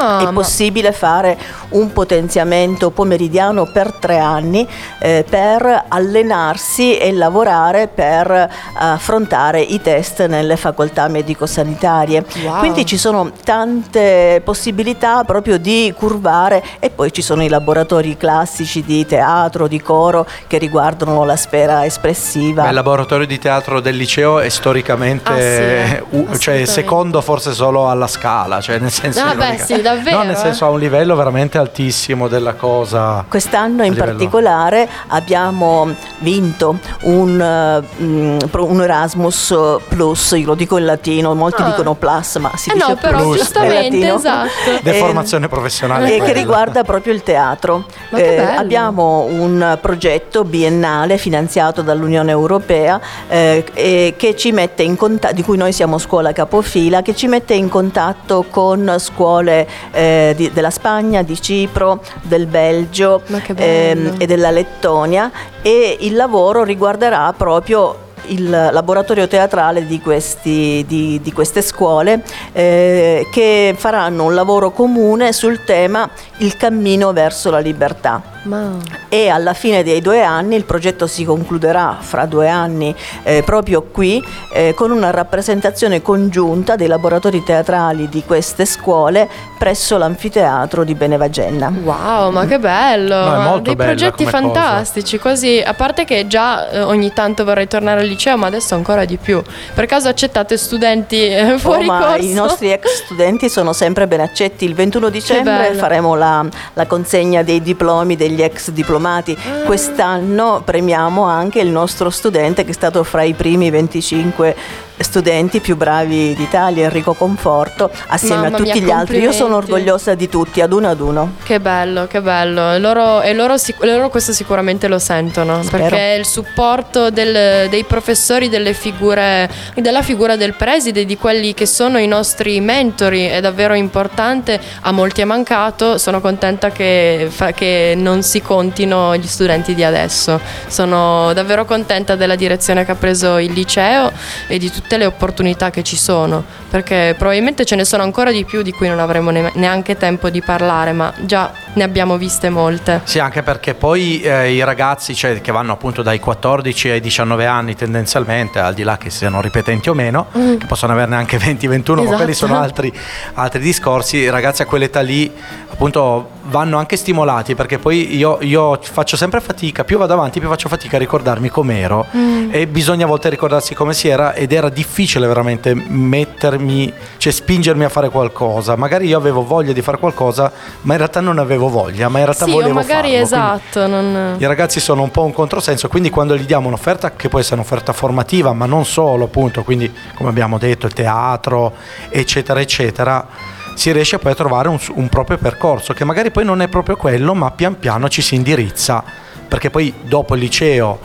Ah, 0.00 0.28
è 0.28 0.32
possibile 0.32 0.92
fare 0.92 1.36
un 1.70 1.92
potenziamento 1.92 2.90
pomeridiano 2.90 3.66
per 3.66 3.92
tre 3.92 4.18
anni 4.18 4.66
eh, 5.00 5.24
per 5.28 5.84
allenarsi 5.88 6.96
e 6.96 7.12
lavorare 7.12 7.88
per 7.88 8.50
affrontare 8.74 9.60
i 9.60 9.80
test 9.82 10.26
nelle 10.26 10.56
facoltà 10.56 11.08
medico-sanitarie. 11.08 12.24
Wow. 12.44 12.58
Quindi 12.58 12.86
ci 12.86 12.96
sono 12.96 13.32
tante 13.44 14.40
possibilità 14.44 15.24
proprio 15.24 15.58
di 15.58 15.92
curvare 15.96 16.62
e 16.78 16.90
poi 16.90 17.12
ci 17.12 17.22
sono 17.22 17.42
i 17.42 17.48
laboratori 17.48 18.16
classici 18.16 18.82
di 18.84 19.04
teatro, 19.04 19.66
di 19.66 19.80
coro 19.80 20.26
che 20.46 20.58
riguardano 20.58 21.24
la 21.24 21.36
sfera 21.36 21.84
espressiva. 21.84 22.62
Beh, 22.62 22.68
il 22.68 22.74
laboratorio 22.74 23.26
di 23.26 23.38
teatro 23.38 23.80
del 23.80 23.96
liceo 23.96 24.38
è 24.40 24.48
storicamente, 24.48 25.30
Ah, 25.30 25.34
sì, 25.34 25.40
eh, 25.40 26.04
u- 26.10 26.36
cioè 26.38 26.64
secondo 26.64 27.20
forse 27.20 27.52
solo 27.52 27.90
alla 27.90 28.06
scala, 28.06 28.60
cioè 28.60 28.78
nel 28.78 28.90
senso... 28.90 29.20
Ah, 29.20 29.34
beh, 29.34 29.58
sì, 29.58 29.80
davvero, 29.94 30.18
No, 30.18 30.22
nel 30.24 30.34
eh. 30.34 30.38
senso 30.38 30.64
ha 30.64 30.68
un 30.70 30.78
livello 30.78 31.14
veramente 31.16 31.58
altissimo 31.58 32.28
della 32.28 32.54
cosa. 32.54 33.24
Quest'anno 33.28 33.82
a 33.82 33.86
in 33.86 33.92
livello- 33.92 34.12
particolare 34.12 34.88
abbiamo 35.08 35.94
vinto 36.18 36.78
un, 37.02 37.40
eh, 37.40 38.02
mm, 38.02 38.38
un 38.58 38.82
Erasmus 38.82 39.54
Plus, 39.88 40.32
io 40.36 40.46
lo 40.46 40.54
dico 40.54 40.76
in 40.78 40.84
latino, 40.84 41.34
molti 41.34 41.62
Ah. 41.62 41.66
dicono 41.66 41.94
plus, 41.94 42.36
ma 42.36 42.50
si 42.56 42.70
Eh 42.70 42.74
dice 42.74 42.86
no, 42.88 42.96
però 42.96 43.18
plus 43.18 43.26
in 43.30 43.32
giustamente, 43.36 43.96
latino. 43.98 44.14
esatto. 44.16 44.48
Deformazione 44.82 45.46
Eh, 45.46 45.48
professionale 45.48 46.14
E 46.16 46.20
che 46.20 46.32
riguarda 46.32 46.82
proprio 46.84 47.12
il 47.12 47.22
teatro. 47.22 47.84
Ma 48.10 48.18
che 48.18 48.34
bello. 48.36 48.58
abbiamo 48.60 49.26
un 49.28 49.78
progetto 49.80 50.44
biennale 50.44 51.18
finanziato 51.18 51.82
dall'Unione 51.82 52.30
Europea 52.30 53.00
eh, 53.28 53.64
e 53.74 54.14
che 54.16 54.36
ci 54.36 54.52
mette 54.52 54.82
in 54.82 54.96
contatto, 54.96 55.34
di 55.34 55.42
cui 55.42 55.56
noi 55.56 55.72
siamo 55.72 55.98
scuola 55.98 56.32
capofila, 56.32 57.02
che 57.02 57.14
ci 57.14 57.26
mette 57.26 57.54
in 57.54 57.68
contatto 57.68 58.44
con 58.50 58.96
scuole 58.98 59.66
eh, 59.92 60.34
di- 60.36 60.50
della 60.52 60.70
Spagna, 60.70 61.22
di 61.22 61.40
Cipro, 61.40 62.02
del 62.22 62.46
Belgio 62.46 63.22
ehm, 63.64 64.14
e 64.18 64.26
della 64.26 64.50
Lettonia. 64.50 65.30
E 65.62 65.96
il 66.00 66.14
lavoro 66.16 66.64
riguarderà 66.64 67.32
proprio 67.36 68.06
il 68.30 68.50
laboratorio 68.50 69.26
teatrale 69.26 69.86
di, 69.86 70.00
questi- 70.00 70.84
di- 70.86 71.18
di 71.22 71.32
queste 71.32 71.62
scuole 71.62 72.22
eh, 72.52 73.26
che 73.32 73.74
faranno 73.78 74.24
un 74.24 74.34
lavoro 74.34 74.70
comune 74.70 75.32
sul 75.32 75.64
tema 75.64 76.06
il 76.38 76.56
cammino 76.58 77.12
verso 77.14 77.48
la 77.50 77.58
libertà 77.60 78.20
Ma... 78.44 78.76
e 79.08 79.28
alla 79.28 79.52
fine 79.52 79.82
dei 79.82 80.00
due 80.00 80.22
anni 80.22 80.56
il 80.56 80.64
progetto 80.64 81.06
si 81.06 81.24
concluderà 81.24 81.96
fra 82.00 82.24
due 82.26 82.48
anni 82.48 82.94
eh, 83.24 83.42
proprio 83.42 83.82
qui 83.82 84.22
eh, 84.52 84.74
con 84.74 84.90
una 84.90 85.10
rappresentazione 85.10 86.00
congiunta 86.02 86.76
dei 86.76 86.86
laboratori 86.86 87.42
teatrali 87.42 88.08
di 88.08 88.22
queste 88.24 88.64
scuole 88.64 89.28
presso 89.58 89.96
l'anfiteatro 89.98 90.84
di 90.84 90.94
Benevagenna. 90.94 91.72
Wow, 91.82 92.30
ma 92.30 92.46
che 92.46 92.58
bello! 92.60 93.16
No, 93.16 93.34
è 93.34 93.38
molto 93.44 93.60
Dei 93.74 93.76
progetti 93.76 94.24
come 94.24 94.30
cosa. 94.30 94.38
fantastici, 94.52 95.18
così 95.18 95.60
a 95.64 95.74
parte 95.74 96.04
che 96.04 96.26
già 96.28 96.70
eh, 96.70 96.80
ogni 96.80 97.12
tanto 97.12 97.44
vorrei 97.44 97.66
tornare 97.66 98.00
al 98.02 98.06
liceo, 98.06 98.36
ma 98.36 98.46
adesso 98.46 98.74
ancora 98.76 99.04
di 99.04 99.16
più. 99.16 99.42
Per 99.74 99.86
caso 99.86 100.08
accettate 100.08 100.56
studenti 100.56 101.16
eh, 101.26 101.52
Oh, 101.54 101.58
fuori 101.58 101.86
ma 101.86 101.98
corso? 101.98 102.24
i 102.24 102.32
nostri 102.34 102.70
ex 102.70 103.04
studenti 103.04 103.48
sono 103.48 103.72
sempre 103.72 104.06
ben 104.06 104.20
accetti. 104.20 104.64
Il 104.64 104.74
21 104.74 105.08
dicembre 105.08 105.74
faremo 105.74 106.14
la, 106.14 106.46
la 106.74 106.86
consegna 106.86 107.42
dei 107.42 107.60
diplomi 107.60 108.14
degli 108.16 108.37
ex 108.42 108.70
diplomati. 108.70 109.36
Quest'anno 109.64 110.62
premiamo 110.64 111.24
anche 111.24 111.60
il 111.60 111.68
nostro 111.68 112.10
studente 112.10 112.64
che 112.64 112.70
è 112.70 112.74
stato 112.74 113.04
fra 113.04 113.22
i 113.22 113.34
primi 113.34 113.70
25 113.70 114.86
studenti 115.00 115.60
più 115.60 115.76
bravi 115.76 116.34
d'Italia, 116.34 116.84
Enrico 116.84 117.14
Conforto, 117.14 117.90
assieme 118.08 118.42
Mamma 118.42 118.56
a 118.56 118.60
tutti 118.60 118.80
mia, 118.80 118.86
gli 118.86 118.90
altri. 118.90 119.18
Io 119.18 119.32
sono 119.32 119.56
orgogliosa 119.56 120.14
di 120.14 120.28
tutti, 120.28 120.60
ad 120.60 120.72
uno 120.72 120.88
ad 120.88 121.00
uno. 121.00 121.34
Che 121.42 121.60
bello, 121.60 122.06
che 122.06 122.20
bello. 122.20 122.72
E 122.72 122.78
loro, 122.78 123.20
e 123.20 123.34
loro, 123.34 123.54
loro 123.80 124.08
questo 124.08 124.32
sicuramente 124.32 124.88
lo 124.88 124.98
sentono. 124.98 125.62
Spero. 125.62 125.88
Perché 125.88 126.16
il 126.18 126.26
supporto 126.26 127.10
del- 127.10 127.68
dei 127.68 127.84
professori, 127.84 128.48
delle 128.48 128.72
figure, 128.72 129.48
della 129.74 130.02
figura 130.02 130.36
del 130.36 130.54
preside, 130.54 131.04
di 131.04 131.16
quelli 131.16 131.54
che 131.54 131.66
sono 131.66 131.98
i 131.98 132.06
nostri 132.06 132.60
mentori, 132.60 133.26
è 133.26 133.40
davvero 133.40 133.74
importante. 133.74 134.60
A 134.82 134.92
molti 134.92 135.20
è 135.20 135.24
mancato. 135.24 135.98
Sono 135.98 136.20
contenta 136.20 136.70
che, 136.70 137.30
che 137.54 137.94
non 137.96 138.22
si 138.22 138.40
contino 138.42 139.16
gli 139.16 139.26
studenti 139.26 139.74
di 139.74 139.84
adesso. 139.84 140.40
Sono 140.66 141.32
davvero 141.32 141.64
contenta 141.64 142.16
della 142.16 142.34
direzione 142.36 142.84
che 142.84 142.92
ha 142.92 142.96
preso 142.96 143.38
il 143.38 143.52
liceo 143.52 144.10
e 144.46 144.58
di 144.58 144.70
tutte 144.88 144.96
le 144.96 145.04
opportunità 145.04 145.68
che 145.68 145.82
ci 145.82 145.98
sono. 145.98 146.42
Perché 146.70 147.14
probabilmente 147.18 147.66
ce 147.66 147.76
ne 147.76 147.84
sono 147.84 148.02
ancora 148.02 148.32
di 148.32 148.46
più 148.46 148.62
di 148.62 148.72
cui 148.72 148.88
non 148.88 148.98
avremo 148.98 149.30
ne- 149.30 149.52
neanche 149.56 149.98
tempo 149.98 150.30
di 150.30 150.40
parlare, 150.40 150.92
ma 150.92 151.12
già 151.20 151.52
ne 151.78 151.84
abbiamo 151.84 152.18
viste 152.18 152.50
molte. 152.50 153.00
Sì, 153.04 153.18
anche 153.20 153.42
perché 153.42 153.74
poi 153.74 154.20
eh, 154.20 154.52
i 154.52 154.62
ragazzi 154.64 155.14
cioè, 155.14 155.40
che 155.40 155.52
vanno 155.52 155.72
appunto 155.72 156.02
dai 156.02 156.18
14 156.18 156.90
ai 156.90 157.00
19 157.00 157.46
anni 157.46 157.74
tendenzialmente, 157.74 158.58
al 158.58 158.74
di 158.74 158.82
là 158.82 158.98
che 158.98 159.10
siano 159.10 159.40
ripetenti 159.40 159.88
o 159.88 159.94
meno, 159.94 160.26
che 160.32 160.66
possono 160.66 160.92
averne 160.92 161.14
anche 161.16 161.38
20-21, 161.38 161.94
ma 161.94 162.02
Esatto. 162.02 162.16
quelli 162.16 162.34
sono 162.34 162.58
altri, 162.58 162.92
altri 163.34 163.60
discorsi, 163.60 164.16
i 164.18 164.30
ragazzi 164.30 164.62
a 164.62 164.66
quell'età 164.66 165.00
lì 165.00 165.32
appunto 165.70 166.30
vanno 166.48 166.78
anche 166.78 166.96
stimolati 166.96 167.54
perché 167.54 167.78
poi 167.78 168.16
io, 168.16 168.38
io 168.40 168.78
faccio 168.80 169.16
sempre 169.16 169.40
fatica, 169.40 169.84
più 169.84 169.98
vado 169.98 170.14
avanti 170.14 170.40
più 170.40 170.48
faccio 170.48 170.68
fatica 170.68 170.96
a 170.96 170.98
ricordarmi 170.98 171.50
com'ero 171.50 172.06
e 172.50 172.66
bisogna 172.66 173.04
a 173.04 173.08
volte 173.08 173.28
ricordarsi 173.28 173.74
come 173.74 173.92
si 173.92 174.08
era 174.08 174.32
ed 174.34 174.52
era 174.52 174.70
difficile 174.70 175.26
veramente 175.26 175.74
mettermi, 175.74 176.92
cioè 177.18 177.32
spingermi 177.32 177.84
a 177.84 177.88
fare 177.90 178.08
qualcosa, 178.08 178.74
magari 178.76 179.06
io 179.06 179.18
avevo 179.18 179.44
voglia 179.44 179.72
di 179.72 179.82
fare 179.82 179.98
qualcosa 179.98 180.50
ma 180.82 180.92
in 180.94 180.98
realtà 180.98 181.20
non 181.20 181.38
avevo 181.38 181.67
voglia, 181.68 182.08
ma 182.08 182.18
in 182.18 182.24
realtà 182.24 182.44
Sì, 182.44 182.52
volevo 182.52 182.74
magari 182.74 183.10
farlo, 183.10 183.24
esatto. 183.24 183.86
Non... 183.86 184.36
i 184.38 184.46
ragazzi 184.46 184.80
sono 184.80 185.02
un 185.02 185.10
po' 185.10 185.24
un 185.24 185.32
controsenso, 185.32 185.88
quindi 185.88 186.10
quando 186.10 186.36
gli 186.36 186.44
diamo 186.44 186.68
un'offerta 186.68 187.12
che 187.12 187.28
può 187.28 187.38
essere 187.38 187.56
un'offerta 187.56 187.92
formativa, 187.92 188.52
ma 188.52 188.66
non 188.66 188.84
solo, 188.84 189.24
appunto, 189.24 189.62
quindi 189.62 189.92
come 190.14 190.28
abbiamo 190.28 190.58
detto, 190.58 190.86
il 190.86 190.92
teatro, 190.92 191.74
eccetera, 192.08 192.60
eccetera, 192.60 193.26
si 193.74 193.92
riesce 193.92 194.18
poi 194.18 194.32
a 194.32 194.34
trovare 194.34 194.68
un, 194.68 194.78
un 194.94 195.08
proprio 195.08 195.38
percorso, 195.38 195.92
che 195.92 196.04
magari 196.04 196.30
poi 196.30 196.44
non 196.44 196.62
è 196.62 196.68
proprio 196.68 196.96
quello, 196.96 197.34
ma 197.34 197.50
pian 197.50 197.78
piano 197.78 198.08
ci 198.08 198.22
si 198.22 198.34
indirizza, 198.34 199.02
perché 199.46 199.70
poi 199.70 199.94
dopo 200.02 200.34
il 200.34 200.40
liceo 200.40 200.98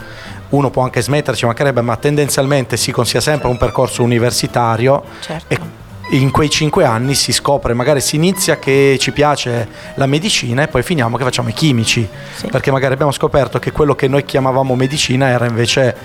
uno 0.50 0.70
può 0.70 0.84
anche 0.84 1.02
smetterci, 1.02 1.46
magari, 1.46 1.82
ma 1.82 1.96
tendenzialmente 1.98 2.78
si 2.78 2.92
consiglia 2.92 3.22
sempre 3.22 3.48
un 3.48 3.58
percorso 3.58 4.04
universitario 4.04 5.04
Certo. 5.20 5.54
e 5.54 5.60
in 6.20 6.32
quei 6.32 6.50
cinque 6.50 6.86
anni 6.86 7.16
si 7.16 7.32
scopre, 7.32 7.74
magari 7.74 8.00
si 8.02 8.16
inizia 8.16 8.58
che 8.58 8.98
ci 9.00 9.12
piace 9.12 9.68
la 9.96 10.06
medicina 10.06 10.62
e 10.64 10.68
poi 10.68 10.84
finiamo 10.84 11.18
che 11.18 11.24
facciamo 11.24 11.50
i 11.50 11.54
chimici, 11.54 12.08
Sì. 12.36 12.48
perché 12.48 12.72
magari 12.72 12.94
abbiamo 12.94 13.12
scoperto 13.12 13.60
che 13.60 13.72
quello 13.72 13.96
che 13.96 14.08
noi 14.08 14.24
chiamavamo 14.24 14.76
medicina 14.76 15.30
era 15.30 15.46
invece 15.46 15.96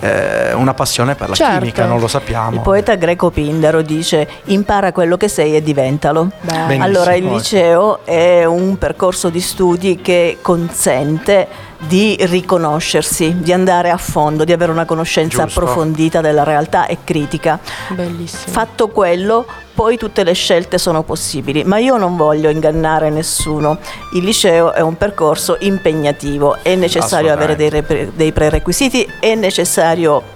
eh, 0.00 0.52
una 0.52 0.74
passione 0.74 1.14
per 1.14 1.30
la 1.30 1.34
Certo. 1.34 1.58
chimica, 1.58 1.86
non 1.86 2.00
lo 2.00 2.08
sappiamo. 2.08 2.56
Il 2.56 2.60
poeta 2.60 2.94
greco 2.96 3.30
Pindaro 3.30 3.82
dice 3.82 4.28
impara 4.44 4.92
quello 4.92 5.16
che 5.16 5.28
sei 5.28 5.56
e 5.56 5.62
diventalo. 5.62 6.30
Allora 6.78 7.14
il 7.14 7.24
liceo 7.26 8.04
è 8.04 8.44
un 8.44 8.76
percorso 8.78 9.28
di 9.30 9.40
studi 9.40 10.00
che 10.02 10.38
consente 10.42 11.46
di 11.78 12.16
riconoscersi, 12.20 13.36
di 13.40 13.52
andare 13.52 13.90
a 13.90 13.96
fondo, 13.96 14.44
di 14.44 14.52
avere 14.52 14.72
una 14.72 14.84
conoscenza 14.84 15.44
Giusto. 15.44 15.60
approfondita 15.60 16.20
della 16.20 16.42
realtà 16.42 16.86
e 16.86 16.98
critica. 17.04 17.58
Bellissimo. 17.88 18.52
Fatto 18.52 18.88
quello, 18.88 19.46
poi 19.74 19.96
tutte 19.96 20.24
le 20.24 20.32
scelte 20.32 20.78
sono 20.78 21.02
possibili, 21.02 21.64
ma 21.64 21.78
io 21.78 21.96
non 21.96 22.16
voglio 22.16 22.48
ingannare 22.48 23.10
nessuno. 23.10 23.78
Il 24.14 24.24
liceo 24.24 24.72
è 24.72 24.80
un 24.80 24.96
percorso 24.96 25.56
impegnativo, 25.60 26.56
è 26.62 26.74
necessario 26.74 27.32
avere 27.32 27.56
dei, 27.56 27.68
repre- 27.68 28.10
dei 28.14 28.32
prerequisiti, 28.32 29.06
è 29.20 29.34
necessario 29.34 30.34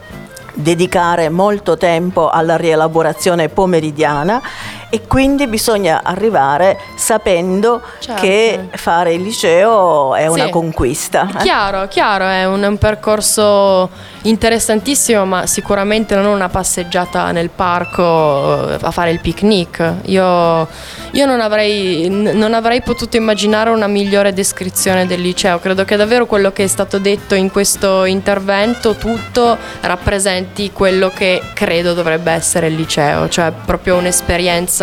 dedicare 0.53 1.29
molto 1.29 1.77
tempo 1.77 2.29
alla 2.29 2.57
rielaborazione 2.57 3.49
pomeridiana 3.49 4.43
e 4.91 5.03
quindi 5.07 5.47
bisogna 5.47 6.01
arrivare 6.03 6.79
sapendo 6.97 7.81
Certo. 8.01 8.21
che 8.21 8.69
fare 8.75 9.15
il 9.15 9.23
liceo 9.23 10.15
è 10.15 10.27
una 10.27 10.45
Sì. 10.47 10.51
conquista. 10.51 11.29
eh. 11.33 11.43
Chiaro, 11.43 11.87
chiaro, 11.89 12.25
è 12.25 12.45
un, 12.45 12.63
un 12.63 12.77
percorso 12.79 13.89
interessantissimo, 14.23 15.25
ma 15.25 15.47
sicuramente 15.47 16.15
non 16.15 16.27
una 16.27 16.49
passeggiata 16.49 17.31
nel 17.31 17.51
parco 17.51 18.69
eh, 18.69 18.79
a 18.81 18.91
fare 18.91 19.11
il 19.13 19.21
picnic. 19.21 19.93
Io, 20.07 20.69
io 21.13 21.27
non, 21.27 21.41
avrei, 21.41 22.09
non 22.11 22.53
avrei 22.55 22.83
potuto 22.83 23.17
immaginare 23.17 23.71
una 23.71 23.87
migliore 23.87 24.33
descrizione 24.33 25.07
del 25.07 25.21
liceo. 25.21 25.59
Credo 25.61 25.85
che 25.85 25.97
davvero 25.97 26.27
quello 26.27 26.51
che 26.53 26.65
è 26.65 26.67
stato 26.67 26.99
detto 26.99 27.35
in 27.35 27.51
questo 27.51 28.05
intervento, 28.05 28.95
tutto 28.97 29.57
rappresenti 29.83 30.71
quello 30.73 31.11
che 31.15 31.41
credo 31.55 31.95
dovrebbe 31.95 32.33
essere 32.33 32.67
il 32.67 32.75
liceo, 32.75 33.29
cioè 33.29 33.53
proprio 33.65 33.97
un'esperienza 33.97 34.79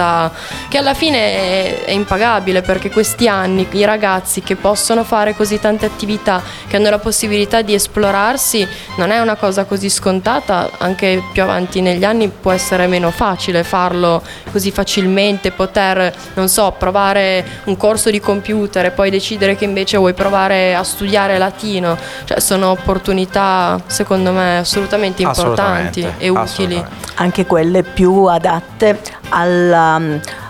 che 0.70 0.78
alla 0.78 0.94
fine 0.94 1.18
è, 1.18 1.84
è 1.86 1.92
impagabile 1.92 2.62
perché 2.62 2.90
questi 2.90 3.28
anni 3.28 3.68
i 3.72 3.86
ragazzi 3.86 4.42
che 4.42 4.56
possono 4.56 5.04
fare 5.04 5.36
così 5.36 5.60
tante 5.60 5.86
attività, 5.86 6.42
che 6.68 6.76
hanno 6.76 6.90
la 6.90 7.00
possibilità 7.00 7.62
di 7.62 7.74
esplorarsi, 7.74 8.68
non 8.98 9.12
è 9.12 9.20
una 9.20 9.36
cosa 9.36 9.66
così 9.66 9.90
scontata, 9.90 10.70
anche 10.78 11.22
più 11.32 11.42
avanti 11.42 11.82
negli 11.82 12.04
anni 12.04 12.30
può 12.30 12.52
essere 12.52 12.88
meno 12.88 13.12
facile 13.12 13.64
farlo 13.64 14.22
così 14.52 14.72
facilmente, 14.72 15.52
poter, 15.52 16.14
non 16.36 16.50
so, 16.50 16.74
provare 16.78 17.46
un 17.66 17.78
corso 17.78 18.10
di 18.10 18.20
computer 18.20 18.86
e 18.86 18.92
poi 18.92 19.10
decidere 19.10 19.56
che 19.56 19.66
invece 19.66 19.98
vuoi 19.98 20.14
provare 20.14 20.76
a 20.76 20.84
studiare 20.84 21.38
latino, 21.38 21.98
cioè 22.26 22.40
sono 22.40 22.70
opportunità 22.72 23.80
secondo 23.88 24.32
me 24.32 24.60
assolutamente 24.60 25.22
importanti 25.22 26.02
Assolutamente, 26.02 26.24
e 26.24 26.30
utili. 26.30 26.76
assolutamente. 26.76 27.12
anche 27.16 27.46
quelle 27.46 27.84
più 27.84 28.26
adatte 28.26 29.00
alla- 29.30 30.00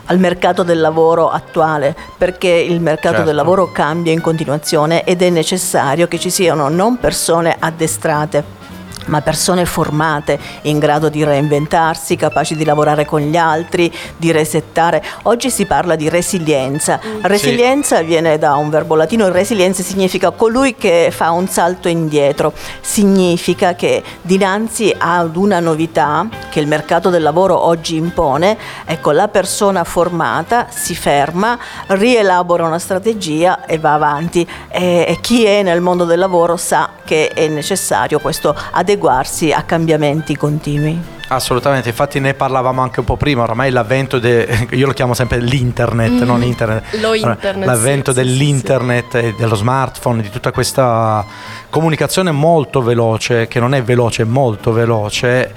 al 0.10 0.20
mercato 0.20 0.64
del 0.64 0.80
lavoro 0.80 1.30
attuale, 1.30 1.96
perché 2.18 2.48
il 2.48 2.80
mercato 2.80 3.16
Certo. 3.16 3.26
del 3.26 3.36
lavoro 3.36 3.72
cambia 3.72 4.12
in 4.14 4.22
continuazione 4.22 5.04
ed 5.04 5.22
è 5.22 5.30
necessario 5.30 6.08
che 6.08 6.18
ci 6.20 6.30
siano 6.30 6.70
non 6.70 6.98
persone 6.98 7.56
addestrate 7.60 8.56
ma 9.08 9.22
persone 9.22 9.66
formate 9.66 10.40
in 10.64 10.80
grado 10.80 11.10
di 11.10 11.24
reinventarsi, 11.24 12.16
capaci 12.16 12.56
di 12.56 12.64
lavorare 12.64 13.06
con 13.06 13.22
gli 13.22 13.36
altri, 13.36 13.94
di 14.16 14.32
resettare. 14.32 15.04
Oggi 15.24 15.50
si 15.50 15.66
parla 15.66 15.96
di 15.96 16.10
resilienza. 16.10 17.00
Resilienza 17.22 18.02
viene 18.02 18.38
da 18.38 18.56
un 18.56 18.70
verbo 18.70 18.96
latino, 18.96 19.30
resilienza 19.30 19.84
significa 19.84 20.32
colui 20.32 20.76
che 20.76 21.10
fa 21.12 21.32
un 21.32 21.48
salto 21.48 21.88
indietro, 21.88 22.54
significa 22.82 23.76
che 23.76 24.04
dinanzi 24.22 24.94
ad 24.98 25.36
una 25.36 25.60
novità 25.60 26.28
che 26.50 26.60
il 26.60 26.68
mercato 26.68 27.10
del 27.10 27.22
lavoro 27.22 27.60
oggi 27.60 27.96
impone, 27.96 28.58
ecco 28.86 29.12
la 29.12 29.28
persona 29.28 29.84
formata 29.84 30.68
si 30.70 30.96
ferma, 30.96 31.58
rielabora 31.88 32.66
una 32.66 32.80
strategia 32.80 33.66
e 33.66 33.78
va 33.78 33.94
avanti 33.94 34.48
e, 34.70 35.06
e 35.08 35.18
chi 35.22 35.46
è 35.46 35.64
nel 35.64 35.82
mondo 35.82 36.06
del 36.06 36.20
lavoro 36.20 36.58
sa 36.58 36.90
che 37.04 37.30
è 37.30 37.48
necessario 37.48 38.20
questo 38.20 38.56
adeguarsi 38.98 39.52
a 39.52 39.62
cambiamenti 39.62 40.36
continui. 40.36 41.16
Assolutamente, 41.30 41.90
infatti 41.90 42.20
ne 42.20 42.34
parlavamo 42.34 42.82
anche 42.82 43.00
un 43.00 43.06
po' 43.06 43.18
prima, 43.18 43.44
oramai 43.44 43.70
l'avvento, 43.70 44.18
de- 44.18 44.68
io 44.72 44.88
lo 44.88 44.94
chiamo 44.94 45.14
sempre 45.14 45.40
l'internet, 45.40 46.24
non 46.24 46.42
internet, 46.42 46.96
Lo 47.00 47.14
internet, 47.14 47.66
l'avvento 47.66 48.12
sì, 48.12 48.20
sì, 48.20 48.24
dell'internet 48.26 49.16
e 49.16 49.36
dello 49.38 49.56
smartphone, 49.56 50.22
di 50.22 50.30
tutta 50.30 50.52
questa 50.52 51.24
comunicazione 51.70 52.32
molto 52.32 52.82
veloce, 52.82 53.48
che 53.48 53.60
non 53.60 53.74
è 53.74 53.84
veloce, 53.84 54.24
è 54.24 54.26
molto 54.26 54.72
veloce, 54.72 55.54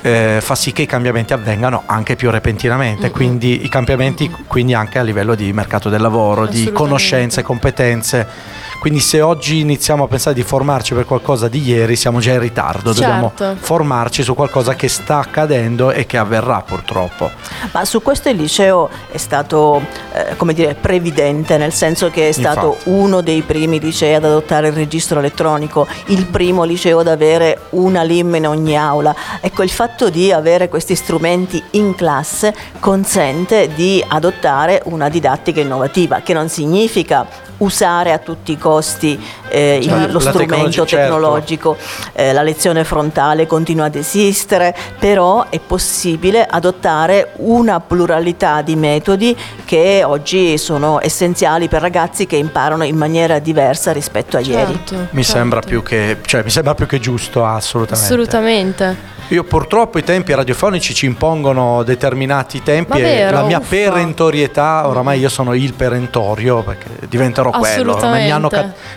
eh, 0.00 0.38
fa 0.40 0.54
sì 0.54 0.72
che 0.72 0.82
i 0.82 0.86
cambiamenti 0.86 1.32
avvengano 1.32 1.82
anche 1.86 2.16
più 2.16 2.30
repentinamente, 2.30 3.10
quindi 3.10 3.64
i 3.64 3.68
cambiamenti 3.68 4.30
quindi 4.46 4.74
anche 4.74 4.98
a 4.98 5.02
livello 5.02 5.34
di 5.34 5.52
mercato 5.52 5.90
del 5.90 6.00
lavoro, 6.00 6.46
di 6.46 6.72
conoscenze, 6.72 7.42
competenze. 7.42 8.62
Quindi 8.84 9.00
se 9.00 9.22
oggi 9.22 9.60
iniziamo 9.60 10.04
a 10.04 10.08
pensare 10.08 10.34
di 10.34 10.42
formarci 10.42 10.92
per 10.92 11.06
qualcosa 11.06 11.48
di 11.48 11.62
ieri, 11.66 11.96
siamo 11.96 12.20
già 12.20 12.32
in 12.32 12.38
ritardo, 12.40 12.92
dobbiamo 12.92 13.32
Certo. 13.34 13.64
formarci 13.64 14.22
su 14.22 14.34
qualcosa 14.34 14.74
che 14.74 14.88
sta 14.88 15.20
accadendo 15.20 15.90
e 15.90 16.04
che 16.04 16.18
avverrà 16.18 16.60
purtroppo. 16.60 17.30
Ma 17.72 17.82
su 17.86 18.02
questo 18.02 18.28
il 18.28 18.36
liceo 18.36 18.90
è 19.10 19.16
stato, 19.16 19.80
eh, 20.12 20.36
come 20.36 20.52
dire, 20.52 20.74
previdente, 20.74 21.56
nel 21.56 21.72
senso 21.72 22.10
che 22.10 22.28
è 22.28 22.32
stato 22.32 22.72
Infatti. 22.72 22.90
uno 22.90 23.22
dei 23.22 23.40
primi 23.40 23.80
licei 23.80 24.16
ad 24.16 24.24
adottare 24.26 24.68
il 24.68 24.74
registro 24.74 25.18
elettronico, 25.18 25.86
il 26.08 26.26
primo 26.26 26.64
liceo 26.64 26.98
ad 26.98 27.08
avere 27.08 27.60
una 27.70 28.02
LIM 28.02 28.34
in 28.34 28.46
ogni 28.46 28.76
aula. 28.76 29.14
Ecco, 29.40 29.62
il 29.62 29.70
fatto 29.70 30.10
di 30.10 30.30
avere 30.30 30.68
questi 30.68 30.94
strumenti 30.94 31.62
in 31.70 31.94
classe 31.94 32.54
consente 32.80 33.72
di 33.74 34.04
adottare 34.06 34.82
una 34.84 35.08
didattica 35.08 35.60
innovativa, 35.60 36.20
che 36.20 36.34
non 36.34 36.50
significa 36.50 37.26
usare 37.64 38.12
a 38.12 38.18
tutti 38.18 38.52
i 38.52 38.58
costi 38.58 39.20
eh, 39.54 39.76
il- 39.80 39.88
Certo. 39.88 40.12
lo 40.12 40.18
strumento 40.18 40.70
certo. 40.84 40.96
tecnologico, 40.96 41.76
eh, 42.12 42.32
la 42.32 42.42
lezione 42.42 42.82
frontale 42.84 43.46
continua 43.46 43.86
ad 43.86 43.94
esistere, 43.94 44.74
però 44.98 45.46
è 45.48 45.60
possibile 45.60 46.44
adottare 46.48 47.30
una 47.36 47.78
pluralità 47.80 48.62
di 48.62 48.74
metodi 48.76 49.36
che 49.64 50.02
oggi 50.04 50.58
sono 50.58 51.00
essenziali 51.00 51.68
per 51.68 51.80
ragazzi 51.80 52.26
che 52.26 52.36
imparano 52.36 52.84
in 52.84 52.96
maniera 52.96 53.38
diversa 53.38 53.92
rispetto 53.92 54.36
a 54.36 54.40
ieri. 54.40 54.72
Certo, 54.72 54.94
Mi, 55.10 55.22
certo. 55.22 55.22
sembra 55.22 55.60
più 55.60 55.82
che, 55.82 56.18
cioè, 56.24 56.42
mi 56.42 56.50
sembra 56.50 56.74
più 56.74 56.86
che 56.86 56.98
giusto, 56.98 57.44
assolutamente. 57.44 58.04
Assolutamente. 58.12 59.12
Io 59.28 59.42
purtroppo 59.42 59.96
i 59.98 60.04
tempi 60.04 60.34
radiofonici 60.34 60.92
ci 60.92 61.06
impongono 61.06 61.82
determinati 61.82 62.62
tempi 62.62 62.90
Ma 62.90 62.96
e 62.98 63.02
vero, 63.02 63.36
la 63.38 63.42
mia 63.44 63.58
uffa. 63.58 63.68
perentorietà, 63.70 64.86
oramai 64.86 65.18
io 65.18 65.30
sono 65.30 65.54
il 65.54 65.72
perentorio 65.72 66.62
perché 66.62 66.88
diventerò 67.08 67.50
quello. 67.50 67.96
Mi 68.02 68.30
hanno, 68.30 68.50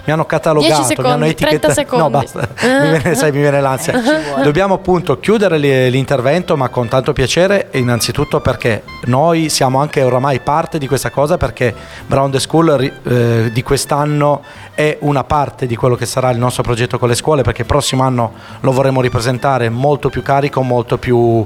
mi 0.03 0.11
hanno 0.11 0.25
catalogato, 0.47 0.73
10 0.73 0.81
mi 0.81 0.87
secondi, 0.87 1.11
hanno 1.11 1.33
30 1.33 1.45
etichettato. 1.45 1.73
secondi. 1.73 2.03
No, 2.03 2.09
basta. 2.09 2.49
mi 2.81 2.89
viene, 2.89 3.15
sai, 3.15 3.31
mi 3.31 3.39
viene 3.39 3.61
l'ansia. 3.61 3.93
Dobbiamo 4.41 4.75
appunto 4.75 5.19
chiudere 5.19 5.57
li- 5.57 5.89
l'intervento, 5.89 6.55
ma 6.55 6.69
con 6.69 6.87
tanto 6.87 7.13
piacere, 7.13 7.69
innanzitutto 7.73 8.39
perché 8.41 8.83
noi 9.05 9.49
siamo 9.49 9.79
anche 9.79 10.01
oramai 10.01 10.39
parte 10.39 10.77
di 10.77 10.87
questa 10.87 11.09
cosa 11.09 11.37
perché 11.37 11.73
Brown 12.05 12.31
the 12.31 12.39
School 12.39 12.91
eh, 13.03 13.49
di 13.51 13.63
quest'anno 13.63 14.43
è 14.73 14.97
una 15.01 15.23
parte 15.23 15.65
di 15.65 15.75
quello 15.75 15.95
che 15.95 16.05
sarà 16.05 16.29
il 16.29 16.37
nostro 16.37 16.63
progetto 16.63 16.97
con 16.99 17.09
le 17.09 17.15
scuole 17.15 17.41
perché 17.41 17.61
il 17.61 17.67
prossimo 17.67 18.03
anno 18.03 18.33
lo 18.61 18.71
vorremmo 18.71 19.01
ripresentare 19.01 19.69
molto 19.69 20.09
più 20.09 20.21
carico, 20.21 20.61
molto 20.61 20.97
più, 20.97 21.43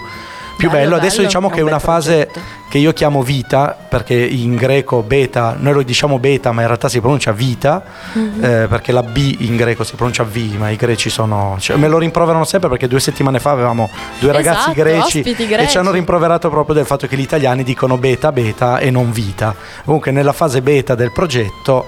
più 0.62 0.70
bello. 0.70 0.84
Bello, 0.84 0.96
Adesso 0.98 1.16
bello, 1.18 1.28
diciamo 1.28 1.50
che 1.50 1.60
è 1.60 1.62
un 1.62 1.68
una 1.68 1.80
fase 1.80 2.26
progetto. 2.32 2.60
che 2.70 2.78
io 2.78 2.94
chiamo 2.94 3.22
vita 3.24 3.76
perché 3.90 4.14
in 4.16 4.56
greco 4.56 5.02
beta, 5.02 5.56
noi 5.60 5.74
lo 5.74 5.82
diciamo 5.84 6.20
beta 6.20 6.52
ma 6.52 6.62
in 6.62 6.68
realtà 6.68 6.88
si 6.90 7.00
pronuncia 7.00 7.32
vita 7.32 7.84
Mhm. 8.14 8.44
eh, 8.44 8.68
perché 8.70 8.92
la 8.92 9.04
B 9.04 9.36
in 9.40 9.56
greco 9.58 9.84
si 9.84 9.96
pronuncia 9.96 10.24
V 10.24 10.36
ma 10.58 10.70
i 10.70 10.76
greci 10.76 11.10
sono... 11.10 11.58
cioè, 11.60 11.76
me 11.78 11.88
lo 11.88 11.98
rimproverano 11.98 12.44
sempre 12.46 12.70
perché 12.70 12.88
due 12.88 13.00
settimane 13.00 13.40
fa 13.40 13.52
avevamo 13.52 13.90
due 14.20 14.32
ragazzi 14.32 14.70
Esatto, 14.72 14.74
greci 14.74 15.20
ospiti 15.20 15.44
e 15.44 15.48
greci. 15.48 15.70
ci 15.72 15.78
hanno 15.78 15.92
rimproverato 15.92 16.50
proprio 16.50 16.76
del 16.76 16.86
fatto 16.86 17.08
che 17.08 17.16
gli 17.18 17.22
italiani 17.22 17.64
dicono 17.64 17.98
beta 17.98 18.32
beta 18.32 18.78
e 18.80 18.90
non 18.92 19.12
vita. 19.12 19.54
Comunque 19.86 20.12
nella 20.12 20.34
fase 20.34 20.62
beta 20.62 20.96
del 20.96 21.12
progetto 21.12 21.86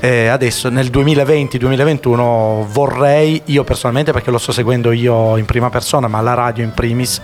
eh, 0.00 0.26
adesso 0.26 0.68
nel 0.68 0.90
2020-2021 0.90 2.66
vorrei 2.66 3.40
io 3.46 3.64
personalmente 3.64 4.12
perché 4.12 4.30
lo 4.30 4.38
sto 4.38 4.52
seguendo 4.52 4.92
io 4.92 5.36
in 5.36 5.44
prima 5.46 5.70
persona 5.70 6.08
ma 6.08 6.20
la 6.20 6.34
radio 6.34 6.62
in 6.64 6.72
primis 6.72 7.20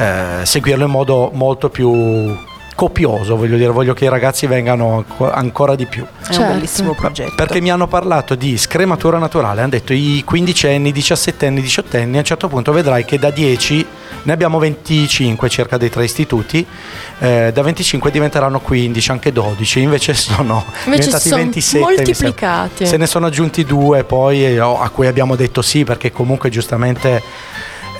eh, 0.00 0.44
seguirlo 0.46 0.84
in 0.84 0.90
modo 0.90 1.30
molto 1.34 1.68
più 1.68 2.48
copioso 2.74 3.36
voglio 3.36 3.58
dire 3.58 3.68
voglio 3.70 3.92
che 3.92 4.06
i 4.06 4.08
ragazzi 4.08 4.46
vengano 4.46 4.96
anco- 5.06 5.30
ancora 5.30 5.74
di 5.74 5.84
più 5.84 6.02
È 6.02 6.24
Certo. 6.24 6.40
un 6.40 6.52
bellissimo 6.54 6.94
progetto. 6.94 7.34
perché 7.36 7.60
mi 7.60 7.70
hanno 7.70 7.86
parlato 7.86 8.34
di 8.34 8.56
scrematura 8.56 9.18
naturale, 9.18 9.60
hanno 9.60 9.68
detto 9.70 9.92
i 9.92 10.22
quindicenni, 10.24 10.88
i 10.88 10.92
diciassettenni, 10.92 11.58
i 11.58 11.62
diciottenni, 11.62 12.14
a 12.16 12.20
un 12.20 12.24
certo 12.24 12.48
punto 12.48 12.72
vedrai 12.72 13.04
che 13.04 13.18
da 13.18 13.30
10 13.30 13.84
ne 14.22 14.32
abbiamo 14.32 14.58
25 14.58 15.48
circa 15.50 15.76
dei 15.76 15.90
tre 15.90 16.04
istituti, 16.04 16.64
eh, 17.18 17.50
da 17.52 17.60
25 17.62 18.10
diventeranno 18.10 18.60
15, 18.60 19.10
anche 19.10 19.30
12, 19.32 19.80
invece 19.80 20.14
sono 20.16 20.64
Invece 20.84 21.02
diventati 21.04 21.28
sono 21.28 21.42
27. 21.42 21.54
mi 21.54 21.60
sembra. 21.60 21.90
moltiplicati. 21.90 22.86
Se 22.86 22.96
ne 22.96 23.06
sono 23.06 23.26
aggiunti 23.26 23.64
due 23.64 24.04
poi 24.04 24.42
eh, 24.46 24.58
a 24.58 24.88
cui 24.88 25.06
abbiamo 25.06 25.36
detto 25.36 25.60
sì 25.60 25.84
perché 25.84 26.10
comunque 26.12 26.48
giustamente 26.48 27.22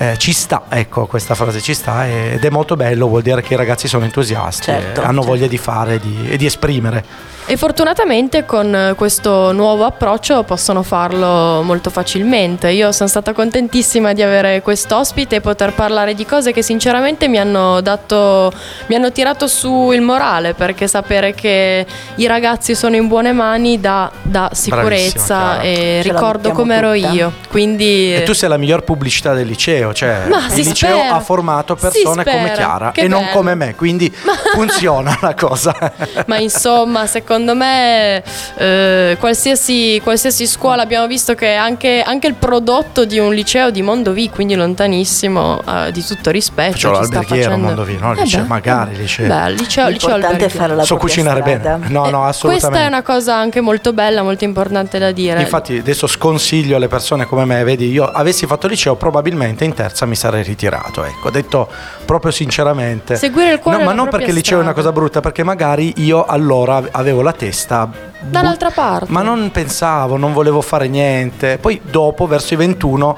eh, 0.01 0.17
ci 0.17 0.33
sta, 0.33 0.63
ecco 0.67 1.05
questa 1.05 1.35
frase 1.35 1.61
ci 1.61 1.75
sta 1.75 2.07
ed 2.07 2.43
è 2.43 2.49
molto 2.49 2.75
bello, 2.75 3.07
vuol 3.07 3.21
dire 3.21 3.43
che 3.43 3.53
i 3.53 3.57
ragazzi 3.57 3.87
sono 3.87 4.03
entusiasti, 4.03 4.63
Certo, 4.63 5.01
hanno 5.01 5.21
certo. 5.21 5.27
voglia 5.27 5.45
di 5.47 5.57
fare 5.59 5.99
di- 5.99 6.27
e 6.31 6.37
di 6.37 6.45
esprimere. 6.47 7.05
E 7.47 7.57
fortunatamente 7.57 8.45
con 8.45 8.73
eh, 8.73 8.93
questo 8.95 9.51
nuovo 9.51 9.83
approccio 9.83 10.43
possono 10.43 10.83
farlo 10.83 11.61
molto 11.63 11.89
facilmente. 11.89 12.69
Io 12.71 12.93
sono 12.93 13.09
stata 13.09 13.33
contentissima 13.33 14.13
di 14.13 14.21
avere 14.21 14.61
quest'ospite 14.61 15.37
e 15.37 15.41
poter 15.41 15.73
parlare 15.73 16.13
di 16.13 16.25
cose 16.25 16.53
che 16.53 16.61
sinceramente 16.61 17.27
mi 17.27 17.37
hanno 17.39 17.81
dato, 17.81 18.53
mi 18.85 18.95
hanno 18.95 19.11
tirato 19.11 19.47
su 19.47 19.91
il 19.91 19.99
morale, 20.01 20.53
perché 20.53 20.87
sapere 20.87 21.33
che 21.33 21.85
i 22.15 22.25
ragazzi 22.25 22.73
sono 22.73 22.95
in 22.95 23.07
buone 23.09 23.33
mani 23.33 23.81
dà, 23.81 24.09
dà 24.21 24.49
sicurezza 24.53 25.59
e 25.59 25.99
Ce 26.03 26.09
ricordo 26.09 26.51
come 26.51 26.75
ero 26.75 26.93
io. 26.93 27.33
Quindi 27.49 28.13
E 28.15 28.23
tu 28.23 28.31
sei 28.33 28.47
la 28.47 28.57
miglior 28.57 28.83
pubblicità 28.83 29.33
del 29.33 29.47
liceo, 29.47 29.93
cioè 29.93 30.23
Ma 30.29 30.45
il 30.55 30.63
liceo 30.67 30.99
spera. 30.99 31.15
ha 31.15 31.19
formato 31.19 31.75
persone 31.75 32.23
come. 32.23 32.51
Chiara 32.53 32.91
Che 32.91 33.01
e 33.01 33.07
non 33.09 33.23
bello. 33.23 33.35
come 33.35 33.55
me, 33.55 33.75
quindi 33.75 34.13
funziona 34.53 35.17
la 35.21 35.33
cosa. 35.33 35.75
Ma 36.27 36.37
insomma, 36.37 37.07
secondo 37.07 37.39
me, 37.55 38.23
eh, 38.57 39.17
qualsiasi, 39.19 39.99
qualsiasi 40.03 40.45
scuola 40.47 40.81
abbiamo 40.83 41.07
visto 41.07 41.33
che 41.35 41.53
anche, 41.53 42.01
anche 42.05 42.27
il 42.27 42.35
prodotto 42.35 43.05
di 43.05 43.19
un 43.19 43.33
liceo 43.33 43.71
di 43.71 43.81
Mondovì, 43.81 44.29
quindi 44.29 44.55
lontanissimo, 44.55 45.61
eh, 45.67 45.91
di 45.91 46.03
tutto 46.05 46.29
rispetto. 46.29 46.77
Sta 46.77 46.91
l'alberghiero 46.91 47.23
a 47.23 47.57
facendo- 47.57 47.65
Mondovì, 47.67 47.97
no? 47.97 48.11
Il 48.13 48.19
Eh 48.19 48.23
liceo, 48.23 48.41
beh, 48.41 48.47
magari, 48.47 48.89
eh, 48.89 48.93
il 48.93 48.99
liceo. 48.99 49.27
Beh, 49.27 49.51
liceo, 49.51 49.87
liceo 49.87 50.15
è 50.15 50.49
fare 50.49 50.75
la 50.75 50.83
so 50.83 50.97
cucinare 50.97 51.41
strada. 51.41 51.77
bene. 51.77 51.89
No, 51.89 52.09
no, 52.09 52.25
Eh, 52.25 52.29
assolutamente. 52.29 52.67
Questa 52.67 52.79
è 52.79 52.87
una 52.87 53.01
cosa 53.01 53.35
anche 53.35 53.61
molto 53.61 53.93
bella, 53.93 54.21
molto 54.23 54.43
importante 54.43 54.99
da 54.99 55.11
dire. 55.11 55.41
Infatti 55.41 55.77
adesso 55.77 56.07
sconsiglio 56.07 56.75
alle 56.75 56.87
persone 56.87 57.25
come 57.25 57.45
me, 57.45 57.63
vedi, 57.63 57.89
io 57.89 58.05
avessi 58.05 58.45
fatto 58.45 58.67
liceo 58.67 58.95
probabilmente 58.95 59.63
in 59.63 59.73
terza 59.73 60.05
mi 60.05 60.15
sarei 60.15 60.43
ritirato, 60.43 61.03
ecco, 61.03 61.29
detto 61.29 61.67
proprio 62.05 62.31
sinceramente. 62.31 63.15
Seguire 63.15 63.53
il 63.53 63.59
cuore 63.59 63.77
No, 63.79 63.83
ma 63.85 63.93
non 63.93 64.09
perché 64.09 64.29
il 64.29 64.35
liceo 64.35 64.59
è 64.59 64.61
una 64.61 64.73
cosa 64.73 64.91
brutta, 64.91 65.19
perché 65.21 65.43
magari 65.43 65.93
io 65.97 66.25
allora 66.25 66.81
avevo 66.91 67.20
la 67.21 67.33
testa 67.33 67.89
Dall'altra 68.19 68.69
parte. 68.69 69.11
Ma 69.11 69.21
non 69.21 69.49
pensavo, 69.51 70.15
non 70.17 70.31
volevo 70.33 70.61
fare 70.61 70.87
niente. 70.87 71.57
Poi 71.57 71.81
dopo, 71.83 72.27
verso 72.27 72.53
i 72.53 72.57
21, 72.57 73.17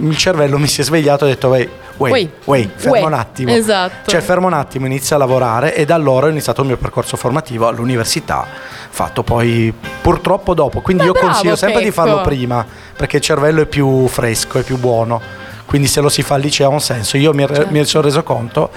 il 0.00 0.16
cervello 0.16 0.58
mi 0.58 0.66
si 0.66 0.80
è 0.82 0.84
svegliato 0.84 1.24
e 1.24 1.28
ho 1.28 1.30
detto, 1.30 1.48
wait, 1.48 1.68
wait, 1.96 2.30
Wait. 2.44 2.70
fermo 2.76 2.92
Wait. 2.92 3.06
un 3.06 3.12
attimo. 3.14 3.50
Esatto. 3.52 4.10
Cioè, 4.10 4.20
fermo 4.20 4.46
un 4.46 4.52
attimo, 4.52 4.86
inizia 4.86 5.16
a 5.16 5.18
lavorare 5.18 5.74
e 5.74 5.84
da 5.84 5.94
allora 5.94 6.26
ho 6.26 6.28
iniziato 6.30 6.60
il 6.60 6.66
mio 6.66 6.76
percorso 6.76 7.16
formativo 7.16 7.66
all'università, 7.66 8.46
fatto 8.90 9.22
poi 9.22 9.72
purtroppo 10.02 10.52
dopo. 10.54 10.80
Quindi 10.80 11.02
Ma 11.04 11.08
io 11.08 11.14
bravo, 11.14 11.28
consiglio 11.28 11.56
sempre 11.56 11.80
di 11.82 11.88
Checco. 11.90 12.02
farlo 12.02 12.20
prima, 12.20 12.64
perché 12.96 13.16
il 13.16 13.22
cervello 13.22 13.62
è 13.62 13.66
più 13.66 14.06
fresco, 14.08 14.58
è 14.58 14.62
più 14.62 14.78
buono. 14.78 15.20
Quindi 15.64 15.88
se 15.88 16.02
lo 16.02 16.10
si 16.10 16.22
fa 16.22 16.34
al 16.34 16.42
liceo 16.42 16.68
ha 16.68 16.72
un 16.72 16.80
senso. 16.82 17.16
Io 17.16 17.32
mi, 17.32 17.46
Certo. 17.46 17.68
mi 17.70 17.82
sono 17.86 18.04
reso 18.04 18.22
conto 18.22 18.68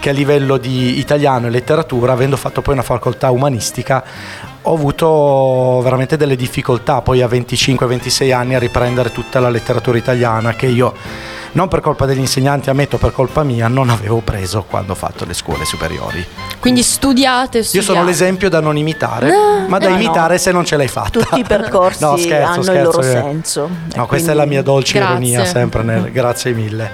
che 0.00 0.10
a 0.10 0.12
livello 0.12 0.56
di 0.56 0.98
italiano 0.98 1.46
e 1.46 1.50
letteratura, 1.50 2.12
avendo 2.12 2.36
fatto 2.36 2.62
poi 2.62 2.74
una 2.74 2.82
facoltà 2.82 3.30
umanistica, 3.30 4.02
ho 4.62 4.74
avuto 4.74 5.80
veramente 5.82 6.16
delle 6.16 6.36
difficoltà 6.36 7.00
poi 7.00 7.22
a 7.22 7.26
25-26 7.26 8.32
anni 8.32 8.54
a 8.54 8.58
riprendere 8.58 9.12
tutta 9.12 9.40
la 9.40 9.48
letteratura 9.50 9.96
italiana 9.98 10.54
che 10.54 10.66
io, 10.66 10.92
non 11.52 11.68
per 11.68 11.80
colpa 11.80 12.06
degli 12.06 12.18
insegnanti, 12.18 12.70
ammetto 12.70 12.96
per 12.98 13.12
colpa 13.12 13.42
mia, 13.42 13.68
non 13.68 13.90
avevo 13.90 14.20
preso 14.20 14.64
quando 14.68 14.92
ho 14.92 14.94
fatto 14.96 15.24
le 15.24 15.34
scuole 15.34 15.64
superiori. 15.64 16.24
Quindi 16.60 16.82
studiate, 16.82 17.58
Io 17.58 17.64
studiate. 17.64 17.92
sono 17.92 18.04
l'esempio 18.04 18.48
da 18.48 18.60
non 18.60 18.76
imitare, 18.76 19.30
No, 19.30 19.66
ma 19.68 19.78
da 19.78 19.88
no, 19.88 19.96
no. 19.96 20.00
imitare 20.00 20.38
se 20.38 20.52
non 20.52 20.64
ce 20.64 20.76
l'hai 20.76 20.88
fatta. 20.88 21.10
Tutti 21.10 21.40
i 21.40 21.44
percorsi 21.44 22.04
No, 22.04 22.16
scherzo, 22.16 22.46
hanno 22.48 22.58
il 22.58 22.64
scherzo, 22.64 22.82
loro 22.82 23.00
eh. 23.00 23.10
senso. 23.10 23.68
No, 23.94 24.06
questa 24.06 24.30
è 24.30 24.34
la 24.34 24.42
quindi- 24.44 24.54
mia 24.56 24.62
dolce 24.62 24.98
Grazie. 24.98 25.10
ironia, 25.14 25.44
sempre 25.44 25.82
nel 25.82 26.12
grazie 26.12 26.52
mille. 26.52 26.90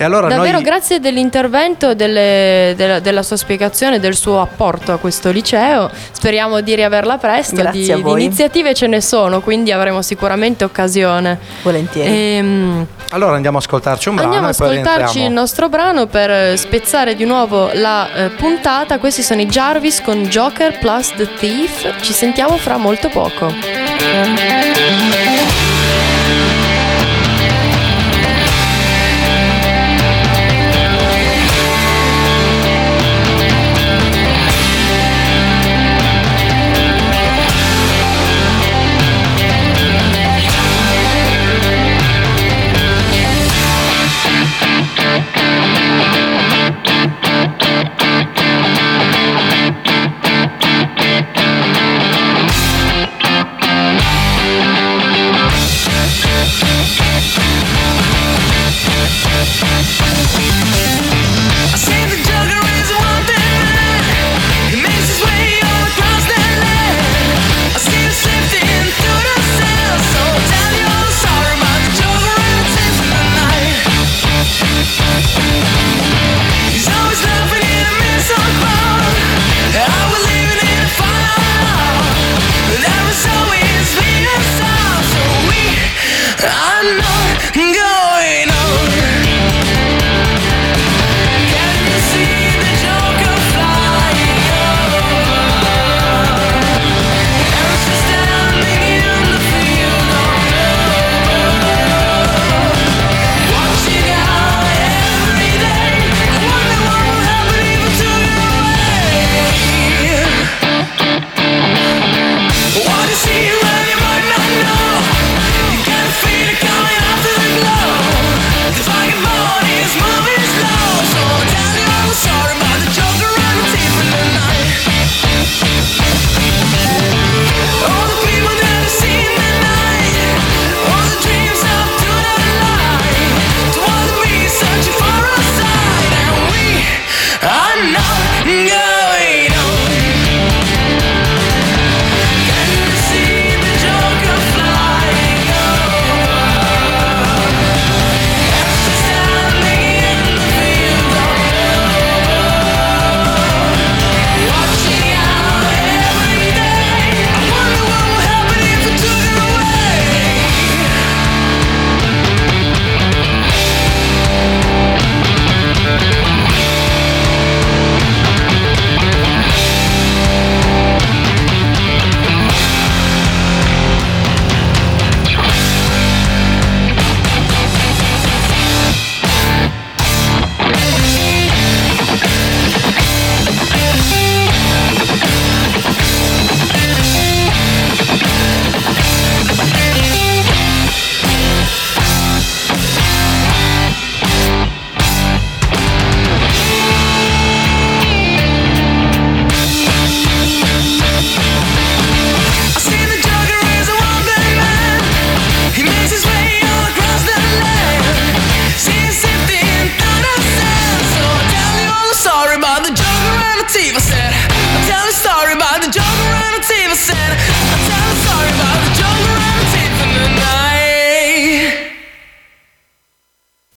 E 0.00 0.04
allora 0.04 0.28
Davvero 0.28 0.54
noi 0.54 0.62
grazie 0.62 0.98
dell'intervento, 0.98 1.94
delle- 1.94 2.72
della, 2.74 3.00
della 3.00 3.22
sua 3.22 3.36
spiegazione, 3.36 4.00
del 4.00 4.16
suo 4.16 4.40
apporto 4.40 4.92
a 4.92 4.96
questo 4.96 5.30
liceo. 5.30 5.90
Speriamo 6.12 6.62
di 6.62 6.74
riaverla 6.74 7.18
presto. 7.18 7.56
Di, 7.70 7.90
a 7.90 7.96
di 7.96 8.00
iniziative 8.00 8.72
ce 8.72 8.86
ne 8.86 9.02
sono, 9.02 9.42
quindi 9.42 9.72
avremo 9.72 10.00
sicuramente 10.00 10.64
occasione. 10.64 11.38
Volentieri. 11.62 12.08
Ehm, 12.08 12.86
allora 13.10 13.34
andiamo 13.36 13.58
a 13.58 13.60
ascoltarci 13.60 14.08
un 14.08 14.14
brano 14.14 14.30
andiamo 14.30 14.48
a 14.48 14.52
e 14.52 14.56
poi 14.56 14.78
ascoltarci 14.78 15.20
il 15.20 15.32
nostro 15.32 15.68
brano 15.68 16.06
per 16.06 16.30
eh, 16.30 16.56
spezzare 16.56 17.14
di 17.14 17.26
nuovo 17.26 17.68
la 17.74 18.10
eh, 18.10 18.28
puntata. 18.30 18.98
Questi 18.98 19.20
sono 19.20 19.42
i 19.42 19.46
Jarvis 19.46 20.00
con 20.00 20.22
Joker 20.22 20.78
plus 20.78 21.12
The 21.14 21.28
Thief. 21.34 22.00
Ci 22.00 22.14
sentiamo 22.14 22.56
fra 22.56 22.78
molto 22.78 23.10
poco. 23.10 23.52